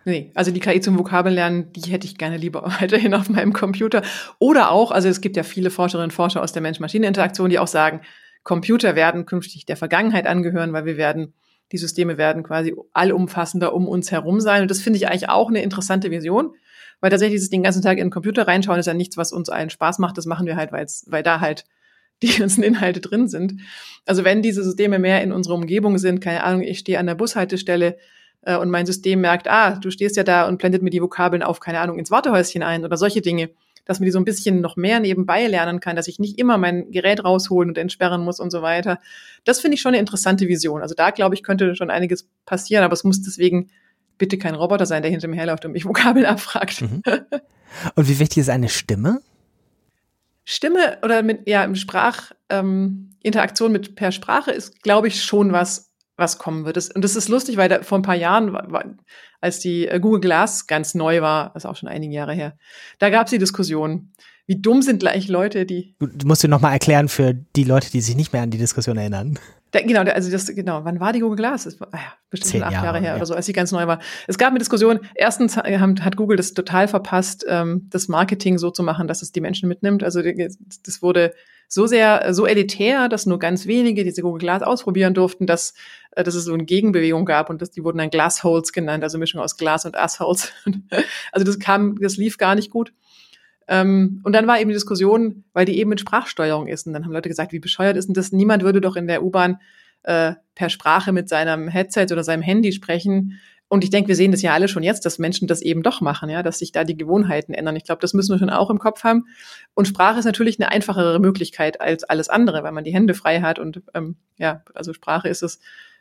[0.05, 3.53] Nee, also die KI zum Vokabeln lernen, die hätte ich gerne lieber weiterhin auf meinem
[3.53, 4.03] Computer.
[4.39, 7.67] Oder auch, also es gibt ja viele Forscherinnen und Forscher aus der Mensch-Maschine-Interaktion, die auch
[7.67, 8.03] sagen,
[8.45, 11.35] Computer werden künftig der Vergangenheit angehören, weil wir werden,
[11.73, 14.63] die Systeme werden quasi allumfassender um uns herum sein.
[14.63, 16.55] Und das finde ich eigentlich auch eine interessante Vision.
[17.01, 19.49] Weil tatsächlich dieses den ganzen Tag in den Computer reinschauen ist ja nichts, was uns
[19.49, 20.19] allen Spaß macht.
[20.19, 21.65] Das machen wir halt, weil da halt
[22.23, 23.61] die ganzen Inhalte drin sind.
[24.05, 27.15] Also wenn diese Systeme mehr in unserer Umgebung sind, keine Ahnung, ich stehe an der
[27.15, 27.97] Bushaltestelle
[28.43, 31.45] äh, und mein System merkt, ah, du stehst ja da und blendet mir die Vokabeln
[31.45, 33.51] auf, keine Ahnung, ins Wartehäuschen ein oder solche Dinge,
[33.85, 36.59] dass man die so ein bisschen noch mehr nebenbei lernen kann, dass ich nicht immer
[36.59, 38.99] mein Gerät rausholen und entsperren muss und so weiter.
[39.45, 40.83] Das finde ich schon eine interessante Vision.
[40.83, 43.71] Also da, glaube ich, könnte schon einiges passieren, aber es muss deswegen
[44.19, 46.83] bitte kein Roboter sein, der hinter mir herläuft und mich Vokabeln abfragt.
[46.83, 47.03] Mhm.
[47.95, 49.21] Und wie wichtig ist eine Stimme?
[50.45, 56.39] Stimme oder mit ja Sprachinteraktion ähm, mit per Sprache ist, glaube ich, schon was, was
[56.39, 56.79] kommen wird.
[56.79, 58.85] Das, und das ist lustig, weil da, vor ein paar Jahren, war,
[59.41, 62.57] als die äh, Google Glass ganz neu war, das ist auch schon einige Jahre her,
[62.99, 64.13] da gab es die Diskussion.
[64.47, 65.95] Wie dumm sind gleich Leute, die.
[65.99, 68.97] Du musst dir nochmal erklären für die Leute, die sich nicht mehr an die Diskussion
[68.97, 69.39] erinnern.
[69.71, 71.65] Da, genau, also das, genau, wann war die Google Glass?
[71.65, 73.17] Das war, ah ja, bestimmt Zehn acht Jahre, Jahre her ja.
[73.17, 74.01] oder so, als sie ganz neu war.
[74.27, 75.01] Es gab eine Diskussion.
[75.15, 79.41] Erstens hat Google das total verpasst, ähm, das Marketing so zu machen, dass es die
[79.41, 80.03] Menschen mitnimmt.
[80.03, 81.35] Also das wurde
[81.69, 85.75] so sehr, so elitär, dass nur ganz wenige diese Google Glass ausprobieren durften, dass,
[86.13, 89.19] äh, dass es so eine Gegenbewegung gab und dass die wurden dann Glassholes genannt, also
[89.19, 90.53] Mischung aus Glas und Assholes.
[91.33, 92.95] also das kam, das lief gar nicht gut.
[93.69, 96.87] Ähm, und dann war eben die Diskussion, weil die eben mit Sprachsteuerung ist.
[96.87, 98.33] Und dann haben Leute gesagt, wie bescheuert ist denn das?
[98.33, 99.59] Niemand würde doch in der U-Bahn
[100.05, 103.39] äh, per Sprache mit seinem Headset oder seinem Handy sprechen.
[103.69, 106.01] Und ich denke, wir sehen das ja alle schon jetzt, dass Menschen das eben doch
[106.01, 107.77] machen, ja, dass sich da die Gewohnheiten ändern.
[107.77, 109.27] Ich glaube, das müssen wir schon auch im Kopf haben.
[109.75, 113.43] Und Sprache ist natürlich eine einfachere Möglichkeit als alles andere, weil man die Hände frei
[113.43, 113.59] hat.
[113.59, 115.61] Und ähm, ja, also Sprache ist es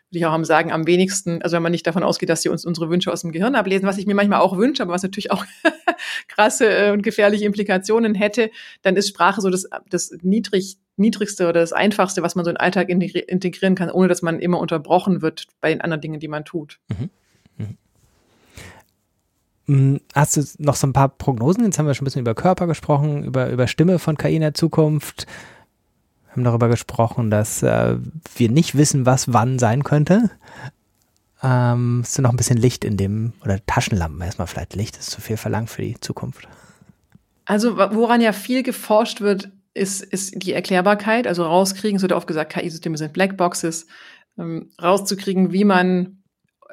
[0.10, 2.66] würde ich auch sagen, am wenigsten, also wenn man nicht davon ausgeht, dass sie uns
[2.66, 5.32] unsere Wünsche aus dem Gehirn ablesen, was ich mir manchmal auch wünsche, aber was natürlich
[5.32, 5.44] auch
[6.30, 8.50] krasse äh, und gefährliche Implikationen hätte,
[8.84, 12.56] dann ist Sprache so das, das niedrig, niedrigste oder das einfachste, was man so in
[12.56, 16.30] den Alltag integrieren kann, ohne dass man immer unterbrochen wird bei den anderen Dingen, die
[16.30, 16.80] man tut.
[16.88, 17.10] Mhm.
[17.58, 17.78] Mhm.
[19.68, 21.66] Mm, hast du noch so ein paar Prognosen?
[21.66, 24.42] Jetzt haben wir schon ein bisschen über Körper gesprochen, über, über Stimme von KI in
[24.42, 25.28] der Zukunft
[26.38, 27.98] haben darüber gesprochen, dass äh,
[28.36, 30.30] wir nicht wissen, was wann sein könnte.
[31.44, 35.22] Ähm, ist noch ein bisschen Licht in dem, oder Taschenlampen erstmal vielleicht Licht, ist zu
[35.22, 36.48] viel verlangt für die Zukunft.
[37.46, 42.28] Also woran ja viel geforscht wird, ist, ist die Erklärbarkeit, also rauskriegen, es wird oft
[42.28, 43.88] gesagt, KI-Systeme sind Blackboxes,
[44.38, 46.24] ähm, rauszukriegen, wie man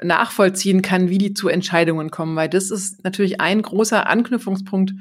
[0.02, 4.92] nachvollziehen kann, wie die zu Entscheidungen kommen, weil das ist natürlich ein großer Anknüpfungspunkt,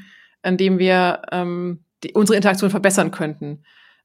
[0.43, 3.63] an dem wir ähm, die, unsere Interaktion verbessern könnten.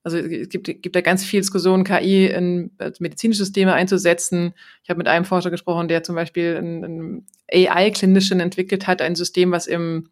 [0.08, 4.54] Also es gibt, gibt da ganz viel Diskussion, KI in medizinische Systeme einzusetzen.
[4.82, 9.16] Ich habe mit einem Forscher gesprochen, der zum Beispiel ein, ein AI-Clinician entwickelt hat, ein
[9.16, 10.08] System, was im,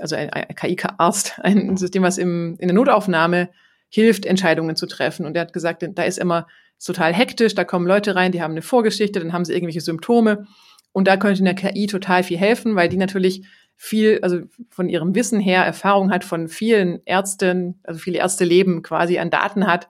[0.00, 3.50] also ein, ein KI-Arzt, ein System, was im, in der Notaufnahme
[3.88, 5.26] hilft, Entscheidungen zu treffen.
[5.26, 6.48] Und er hat gesagt, da ist immer
[6.84, 10.48] total hektisch, da kommen Leute rein, die haben eine Vorgeschichte, dann haben sie irgendwelche Symptome.
[10.90, 13.44] Und da könnte in der KI total viel helfen, weil die natürlich
[13.82, 18.82] viel, also von ihrem Wissen her Erfahrung hat von vielen Ärzten, also viele Ärzte leben
[18.82, 19.88] quasi an Daten hat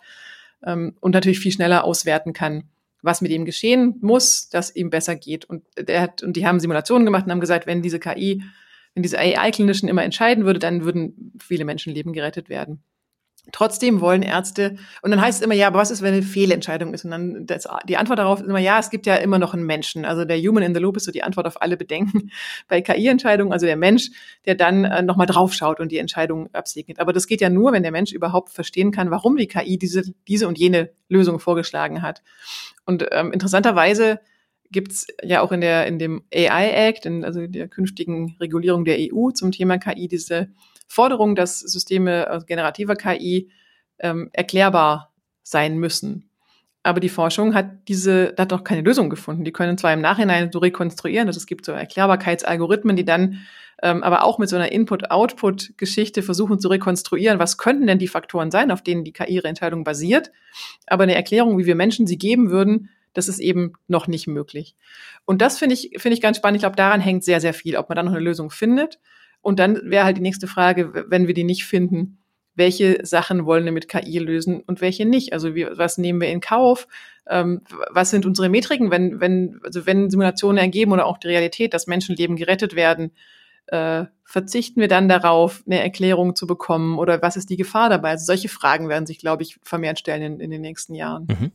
[0.64, 2.68] ähm, und natürlich viel schneller auswerten kann,
[3.03, 5.45] was mit ihm geschehen muss, dass ihm besser geht.
[5.45, 8.45] Und der hat, und die haben Simulationen gemacht und haben gesagt, wenn diese KI,
[8.95, 12.84] wenn diese AI-Klinischen immer entscheiden würde, dann würden viele Menschenleben gerettet werden.
[13.53, 16.94] Trotzdem wollen Ärzte, und dann heißt es immer, ja, aber was ist, wenn eine Fehlentscheidung
[16.94, 17.05] ist?
[17.05, 19.64] Und dann das, die Antwort darauf ist immer, ja, es gibt ja immer noch einen
[19.64, 20.05] Menschen.
[20.05, 22.30] Also der Human in the Loop ist so die Antwort auf alle Bedenken
[22.68, 24.11] bei KI-Entscheidungen, also der Mensch,
[24.46, 27.01] der dann äh, nochmal draufschaut und die Entscheidung absegnet.
[27.01, 30.03] Aber das geht ja nur, wenn der Mensch überhaupt verstehen kann, warum die KI diese,
[30.28, 32.22] diese und jene Lösung vorgeschlagen hat.
[32.84, 34.20] Und ähm, interessanterweise
[34.70, 38.98] gibt's ja auch in der in dem AI Act, in, also der künftigen Regulierung der
[39.01, 40.51] EU zum Thema KI, diese
[40.91, 43.49] Forderung, dass Systeme also generativer KI
[44.01, 45.12] ähm, erklärbar
[45.45, 46.28] sein müssen.
[46.82, 49.45] Aber die Forschung hat diese, hat noch keine Lösung gefunden.
[49.45, 53.38] Die können zwar im Nachhinein so rekonstruieren, also es gibt so Erklärbarkeitsalgorithmen, die dann
[53.82, 58.51] ähm, aber auch mit so einer Input-Output-Geschichte versuchen zu rekonstruieren, was könnten denn die Faktoren
[58.51, 60.32] sein, auf denen die KI ihre Entscheidung basiert.
[60.88, 64.74] Aber eine Erklärung, wie wir Menschen sie geben würden, das ist eben noch nicht möglich.
[65.24, 66.57] Und das finde ich, finde ich ganz spannend.
[66.57, 68.99] Ich glaube, daran hängt sehr, sehr viel, ob man da noch eine Lösung findet.
[69.43, 72.18] Und dann wäre halt die nächste Frage, wenn wir die nicht finden,
[72.55, 75.32] welche Sachen wollen wir mit KI lösen und welche nicht?
[75.32, 76.88] Also wie, was nehmen wir in Kauf?
[77.28, 81.74] Ähm, was sind unsere Metriken, wenn, wenn, also wenn Simulationen ergeben oder auch die Realität,
[81.74, 83.12] dass Menschenleben gerettet werden,
[83.68, 88.11] äh, verzichten wir dann darauf, eine Erklärung zu bekommen oder was ist die Gefahr dabei?
[88.11, 91.26] Also solche Fragen werden sich, glaube ich, vermehrt stellen in, in den nächsten Jahren.
[91.28, 91.53] Mhm.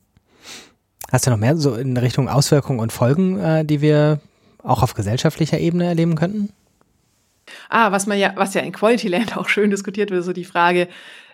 [1.11, 4.19] Hast du noch mehr so in Richtung Auswirkungen und Folgen, äh, die wir
[4.63, 6.49] auch auf gesellschaftlicher Ebene erleben könnten?
[7.69, 10.45] Ah, was man ja, was ja in Quality Land auch schön diskutiert wird, so die
[10.45, 10.87] Frage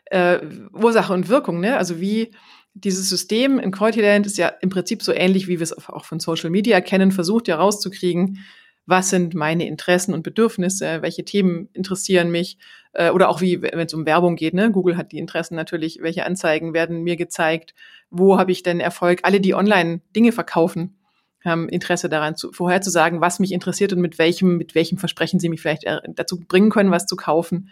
[0.05, 0.39] äh,
[0.73, 1.77] Ursache und Wirkung, ne?
[1.77, 2.31] Also wie
[2.73, 6.05] dieses System in Quality Land ist ja im Prinzip so ähnlich, wie wir es auch
[6.05, 8.39] von Social Media kennen, versucht ja rauszukriegen,
[8.85, 12.57] was sind meine Interessen und Bedürfnisse, welche Themen interessieren mich
[12.93, 14.71] äh, oder auch wie, wenn es um Werbung geht, ne?
[14.71, 17.73] Google hat die Interessen natürlich, welche Anzeigen werden mir gezeigt,
[18.09, 20.97] wo habe ich denn Erfolg, alle, die online Dinge verkaufen,
[21.43, 25.49] haben Interesse daran, zu, vorherzusagen, was mich interessiert und mit welchem, mit welchem Versprechen sie
[25.49, 27.69] mich vielleicht äh, dazu bringen können, was zu kaufen.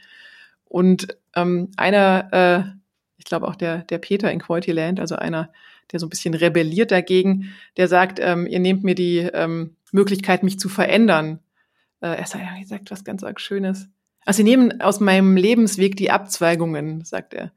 [0.65, 2.79] Und ähm, einer, äh,
[3.17, 5.51] ich glaube auch der, der Peter in Quality Land, also einer,
[5.91, 10.43] der so ein bisschen rebelliert dagegen, der sagt, ähm, ihr nehmt mir die ähm, Möglichkeit,
[10.43, 11.39] mich zu verändern.
[12.01, 13.89] Äh, er sagt, er sagt was ganz arg Schönes.
[14.25, 17.51] Also sie nehmen aus meinem Lebensweg die Abzweigungen, sagt er.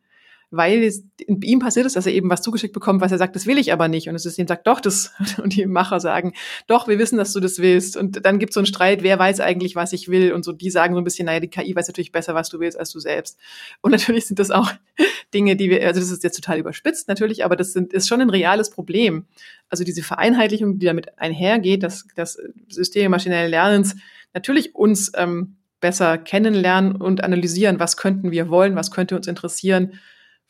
[0.53, 3.47] Weil es ihm passiert ist, dass er eben was zugeschickt bekommt, was er sagt, das
[3.47, 4.07] will ich aber nicht.
[4.07, 6.35] Und das System sagt, doch, das, und die Macher sagen,
[6.67, 7.97] doch, wir wissen, dass du das willst.
[7.97, 10.33] Und dann gibt es so einen Streit, wer weiß eigentlich, was ich will.
[10.35, 12.61] Und so, die sagen so ein bisschen, naja, die KI weiß natürlich besser, was du
[12.61, 13.39] willst, als du selbst.
[13.81, 14.71] Und natürlich sind das auch
[15.35, 18.21] Dinge, die wir, also das ist jetzt total überspitzt natürlich, aber das sind, ist schon
[18.21, 19.25] ein reales Problem.
[19.71, 22.39] Also diese Vereinheitlichung, die damit einhergeht, dass das
[22.69, 23.97] Systeme maschinellen Lernens
[24.35, 29.99] natürlich uns ähm, besser kennenlernen und analysieren, was könnten wir wollen, was könnte uns interessieren,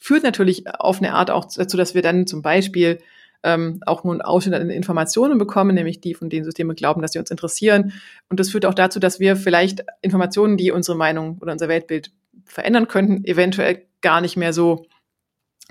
[0.03, 2.98] führt natürlich auf eine Art auch dazu, dass wir dann zum Beispiel
[3.44, 7.12] ähm, auch nur einen Ausschnitt an Informationen bekommen, nämlich die, von denen Systeme glauben, dass
[7.12, 7.92] sie uns interessieren.
[8.28, 12.11] Und das führt auch dazu, dass wir vielleicht Informationen, die unsere Meinung oder unser Weltbild
[12.44, 14.86] verändern könnten, eventuell gar nicht mehr so,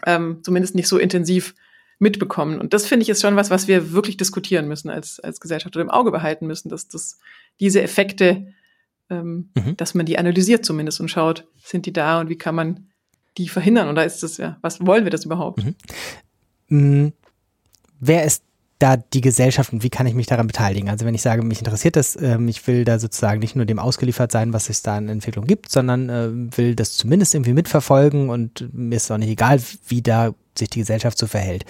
[0.05, 1.53] ähm, zumindest nicht so intensiv
[1.99, 2.61] mitbekommen.
[2.61, 5.75] Und das finde ich ist schon was, was wir wirklich diskutieren müssen als, als Gesellschaft
[5.75, 7.19] oder im Auge behalten müssen, dass das,
[7.59, 8.47] diese Effekte
[9.09, 9.75] ähm, mhm.
[9.77, 12.90] dass man die analysiert zumindest und schaut, sind die da und wie kann man
[13.37, 13.89] die verhindern?
[13.89, 15.63] Oder ist das ja, was wollen wir das überhaupt?
[15.63, 15.75] Mhm.
[16.67, 17.13] Mhm.
[17.99, 18.43] Wer ist
[18.79, 20.89] da die Gesellschaft und wie kann ich mich daran beteiligen?
[20.89, 23.77] Also wenn ich sage, mich interessiert das, ähm, ich will da sozusagen nicht nur dem
[23.77, 28.29] ausgeliefert sein, was es da in Entwicklung gibt, sondern äh, will das zumindest irgendwie mitverfolgen
[28.29, 31.65] und mir ist auch nicht egal, wie da sich die Gesellschaft so verhält.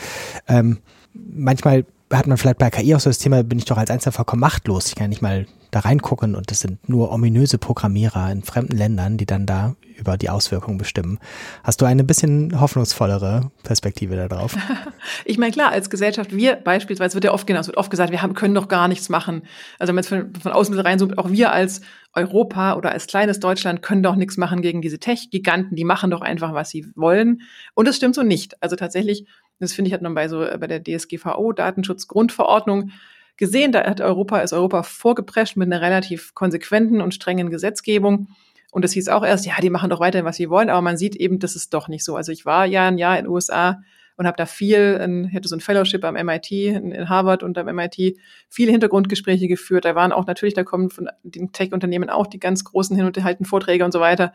[0.47, 0.79] Ähm,
[1.13, 4.13] manchmal hat man vielleicht bei KI auch so das Thema, bin ich doch als Einzelner
[4.13, 4.87] vollkommen machtlos.
[4.87, 9.17] Ich kann nicht mal da reingucken und es sind nur ominöse Programmierer in fremden Ländern,
[9.17, 11.19] die dann da über die Auswirkungen bestimmen.
[11.63, 14.57] Hast du eine bisschen hoffnungsvollere Perspektive darauf?
[15.25, 18.21] ich meine, klar, als Gesellschaft, wir beispielsweise, wird ja oft, genau, wird oft gesagt, wir
[18.21, 19.43] haben, können doch gar nichts machen.
[19.79, 21.81] Also wenn man jetzt von, von außen reinzoomt, auch wir als
[22.13, 26.21] Europa oder als kleines Deutschland können doch nichts machen gegen diese Tech-Giganten, die machen doch
[26.21, 27.41] einfach, was sie wollen.
[27.75, 28.61] Und das stimmt so nicht.
[28.61, 29.25] Also tatsächlich,
[29.61, 32.91] das finde ich, hat man bei so, bei der DSGVO, Datenschutzgrundverordnung,
[33.37, 33.71] gesehen.
[33.71, 38.27] Da hat Europa, ist Europa vorgeprescht mit einer relativ konsequenten und strengen Gesetzgebung.
[38.71, 40.95] Und es hieß auch erst, ja, die machen doch weiterhin, was sie wollen, aber man
[40.95, 42.15] sieht eben, das ist doch nicht so.
[42.15, 43.81] Also ich war ja ein Jahr in den USA
[44.15, 48.17] und habe da viel, hatte so ein Fellowship am MIT, in, Harvard und am MIT,
[48.47, 49.83] viele Hintergrundgespräche geführt.
[49.83, 53.21] Da waren auch natürlich, da kommen von den Tech-Unternehmen auch die ganz großen hin und
[53.23, 54.31] halten Vorträge und so weiter.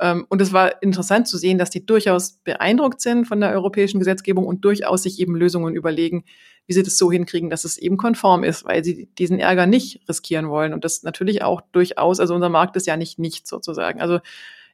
[0.00, 3.98] Ähm, und es war interessant zu sehen, dass die durchaus beeindruckt sind von der europäischen
[3.98, 6.24] Gesetzgebung und durchaus sich eben Lösungen überlegen,
[6.66, 10.08] wie sie das so hinkriegen, dass es eben konform ist, weil sie diesen Ärger nicht
[10.08, 10.72] riskieren wollen.
[10.72, 14.00] Und das natürlich auch durchaus, also unser Markt ist ja nicht nichts sozusagen.
[14.00, 14.20] Also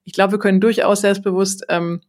[0.04, 2.00] ich glaube, wir können durchaus selbstbewusst ähm,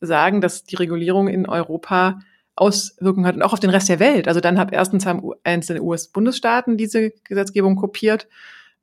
[0.00, 2.20] sagen, dass die Regulierung in Europa
[2.56, 4.28] Auswirkungen hat und auch auf den Rest der Welt.
[4.28, 8.28] Also dann habe erstens haben einzelne US-Bundesstaaten diese Gesetzgebung kopiert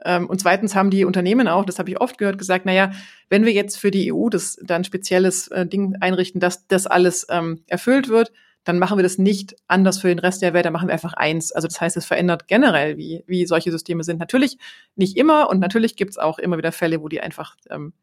[0.06, 2.91] und zweitens haben die Unternehmen auch, das habe ich oft gehört, gesagt, naja,
[3.30, 7.28] wenn wir jetzt für die EU das dann spezielles äh, Ding einrichten, dass das alles
[7.30, 8.32] ähm, erfüllt wird,
[8.64, 11.14] dann machen wir das nicht anders für den Rest der Welt, dann machen wir einfach
[11.14, 11.52] eins.
[11.52, 14.20] Also das heißt, es verändert generell, wie, wie solche Systeme sind.
[14.20, 14.58] Natürlich
[14.95, 17.93] nicht immer und natürlich gibt es auch immer wieder Fälle, wo die einfach ähm,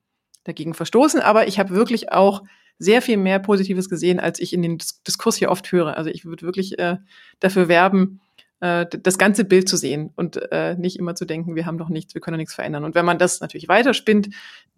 [0.44, 2.42] dagegen verstoßen, aber ich habe wirklich auch
[2.78, 5.96] sehr viel mehr Positives gesehen, als ich in den Diskurs hier oft höre.
[5.96, 6.96] Also ich würde wirklich äh,
[7.40, 8.20] dafür werben,
[8.61, 11.88] äh, das ganze Bild zu sehen und äh, nicht immer zu denken, wir haben doch
[11.88, 12.84] nichts, wir können doch nichts verändern.
[12.84, 14.30] Und wenn man das natürlich weiterspinnt,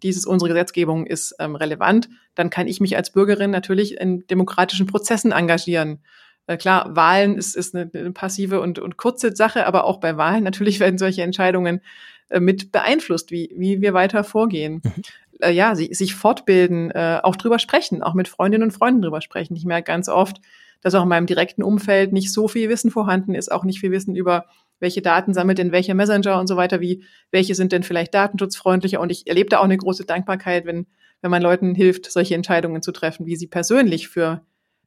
[0.03, 4.87] dieses unsere Gesetzgebung ist ähm, relevant, dann kann ich mich als Bürgerin natürlich in demokratischen
[4.87, 5.99] Prozessen engagieren.
[6.47, 10.17] Äh, klar, Wahlen ist, ist eine, eine passive und, und kurze Sache, aber auch bei
[10.17, 11.81] Wahlen natürlich werden solche Entscheidungen
[12.29, 14.81] äh, mit beeinflusst, wie, wie wir weiter vorgehen.
[14.83, 14.93] Mhm.
[15.41, 19.21] Äh, ja, sie, sich fortbilden, äh, auch drüber sprechen, auch mit Freundinnen und Freunden drüber
[19.21, 19.55] sprechen.
[19.55, 20.37] Ich merke ganz oft,
[20.81, 23.91] dass auch in meinem direkten Umfeld nicht so viel Wissen vorhanden ist, auch nicht viel
[23.91, 24.45] Wissen über
[24.79, 28.99] welche Daten sammelt denn welcher Messenger und so weiter, wie welche sind denn vielleicht datenschutzfreundlicher.
[28.99, 30.87] Und ich erlebe da auch eine große Dankbarkeit, wenn,
[31.21, 34.41] wenn man Leuten hilft, solche Entscheidungen zu treffen, wie sie persönlich für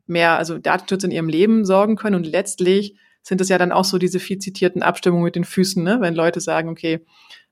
[0.07, 2.16] mehr, also Datenschutz in ihrem Leben sorgen können.
[2.16, 5.82] Und letztlich sind es ja dann auch so diese viel zitierten Abstimmungen mit den Füßen,
[5.82, 6.01] ne?
[6.01, 7.07] wenn Leute sagen, okay,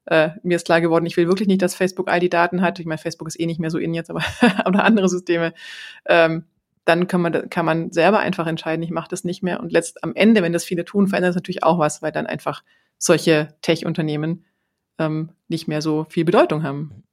[0.07, 2.80] äh, mir ist klar geworden, ich will wirklich nicht, dass Facebook all die Daten hat.
[2.80, 4.22] Ich meine, Facebook ist eh nicht mehr so in jetzt, aber
[4.66, 5.55] oder andere Systeme.
[6.07, 6.45] Ähm,
[6.85, 9.61] dann kann man, kann man selber einfach entscheiden, ich mache das nicht mehr.
[9.61, 12.26] Und letzt am Ende, wenn das viele tun, verändert es natürlich auch was, weil dann
[12.26, 12.62] einfach
[12.99, 14.45] solche Tech-Unternehmen
[14.99, 17.05] ähm, nicht mehr so viel Bedeutung haben.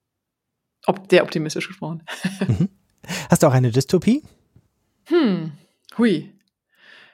[0.86, 2.04] Ob, sehr optimistisch gesprochen.
[2.48, 2.70] Mhm.
[3.30, 4.24] Hast du auch eine Dystopie?
[5.06, 5.52] Hm,
[5.98, 6.34] hui.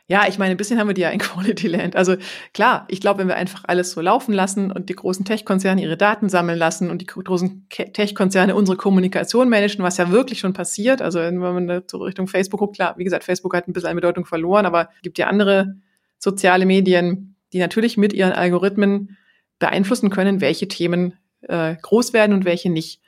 [0.07, 1.95] Ja, ich meine, ein bisschen haben wir die ja in Quality Land.
[1.95, 2.15] Also
[2.53, 5.97] klar, ich glaube, wenn wir einfach alles so laufen lassen und die großen Tech-Konzerne ihre
[5.97, 11.01] Daten sammeln lassen und die großen Tech-Konzerne unsere Kommunikation managen, was ja wirklich schon passiert.
[11.01, 13.89] Also wenn man da so Richtung Facebook guckt, klar, wie gesagt, Facebook hat ein bisschen
[13.89, 15.75] an Bedeutung verloren, aber gibt ja andere
[16.19, 19.17] soziale Medien, die natürlich mit ihren Algorithmen
[19.59, 23.01] beeinflussen können, welche Themen äh, groß werden und welche nicht.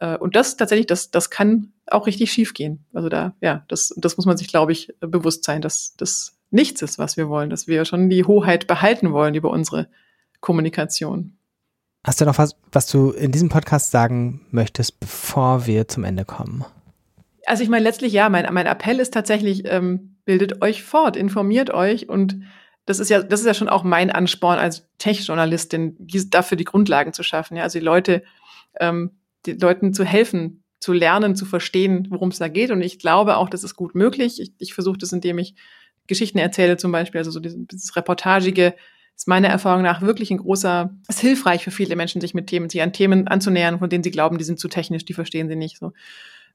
[0.00, 2.84] Äh, und das tatsächlich, das, das kann auch richtig schief gehen.
[2.92, 6.82] Also da, ja, das, das muss man sich, glaube ich, bewusst sein, dass das nichts
[6.82, 9.88] ist, was wir wollen, dass wir schon die Hoheit behalten wollen über unsere
[10.40, 11.36] Kommunikation.
[12.04, 16.24] Hast du noch was, was du in diesem Podcast sagen möchtest, bevor wir zum Ende
[16.24, 16.64] kommen?
[17.46, 21.70] Also ich meine, letztlich ja, mein, mein Appell ist tatsächlich, ähm, bildet euch fort, informiert
[21.70, 22.40] euch und
[22.86, 25.96] das ist ja, das ist ja schon auch mein Ansporn als Tech-Journalistin,
[26.28, 27.56] dafür die Grundlagen zu schaffen.
[27.56, 28.22] Ja, also die Leute,
[28.78, 29.12] ähm,
[29.46, 32.70] die Leuten zu helfen, zu lernen, zu verstehen, worum es da geht.
[32.70, 34.40] Und ich glaube auch, das ist gut möglich.
[34.40, 35.54] Ich, ich versuche das, indem ich
[36.06, 38.74] Geschichten erzähle zum Beispiel, also so dieses, dieses Reportagige,
[39.16, 42.68] ist meiner Erfahrung nach wirklich ein großer, ist hilfreich für viele Menschen, sich mit Themen,
[42.68, 45.56] sich an Themen anzunähern, von denen sie glauben, die sind zu technisch, die verstehen sie
[45.56, 45.92] nicht so.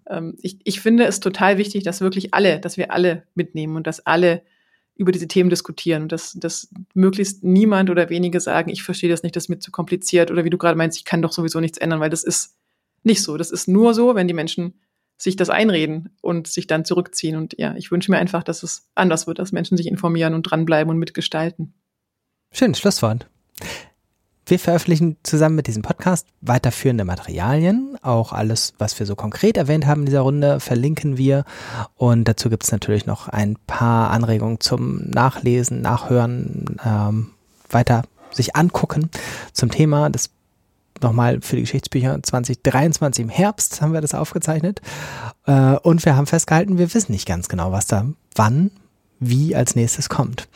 [0.10, 3.88] Ähm, ich, ich finde es total wichtig, dass wirklich alle, dass wir alle mitnehmen und
[3.88, 4.41] dass alle
[4.95, 9.24] über diese Themen diskutieren und dass, dass möglichst niemand oder wenige sagen, ich verstehe das
[9.24, 11.62] nicht, das ist mir zu kompliziert oder wie du gerade meinst, ich kann doch sowieso
[11.62, 12.58] nichts ändern, weil das ist
[13.04, 13.38] nicht so.
[13.38, 14.74] Das ist nur so, wenn die Menschen
[15.20, 17.36] sich das einreden und sich dann zurückziehen.
[17.36, 20.44] Und ja, ich wünsche mir einfach, dass es anders wird, dass Menschen sich informieren und
[20.44, 21.74] dranbleiben und mitgestalten.
[22.52, 23.28] Schön, Schlusswort.
[24.46, 27.98] Wir veröffentlichen zusammen mit diesem Podcast weiterführende Materialien.
[28.02, 31.44] Auch alles, was wir so konkret erwähnt haben in dieser Runde, verlinken wir.
[31.96, 37.32] Und dazu gibt es natürlich noch ein paar Anregungen zum Nachlesen, Nachhören, ähm,
[37.70, 39.10] weiter sich angucken
[39.54, 40.10] zum Thema.
[40.10, 40.32] Das
[41.04, 44.82] nochmal für die Geschichtsbücher 2023 im Herbst haben wir das aufgezeichnet.
[45.45, 48.72] Äh, und wir haben festgehalten, wir wissen nicht ganz genau, was da wann,
[49.20, 50.47] wie als nächstes kommt.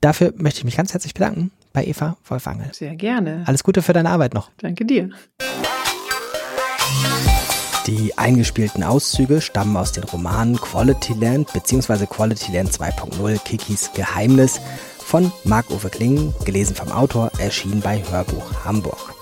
[0.00, 2.68] Dafür möchte ich mich ganz herzlich bedanken bei Eva Wolfangel.
[2.72, 3.44] Sehr gerne.
[3.46, 4.50] Alles Gute für deine Arbeit noch.
[4.58, 5.10] Danke dir.
[7.86, 12.06] Die eingespielten Auszüge stammen aus den Romanen Quality Land bzw.
[12.06, 14.60] Quality Land 2.0 Kikis Geheimnis
[15.14, 19.14] von Marc-Uwe Kling, gelesen vom Autor, erschienen bei Hörbuch Hamburg.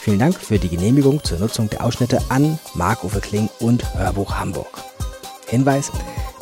[0.00, 4.82] Vielen Dank für die Genehmigung zur Nutzung der Ausschnitte an Marc-Uwe Kling und Hörbuch Hamburg.
[5.46, 5.92] Hinweis,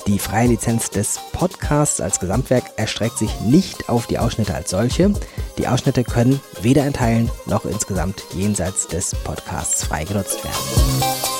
[0.06, 5.12] die freie Lizenz des Podcasts als Gesamtwerk erstreckt sich nicht auf die Ausschnitte als solche.
[5.58, 11.37] Die Ausschnitte können weder in Teilen noch insgesamt jenseits des Podcasts frei genutzt werden.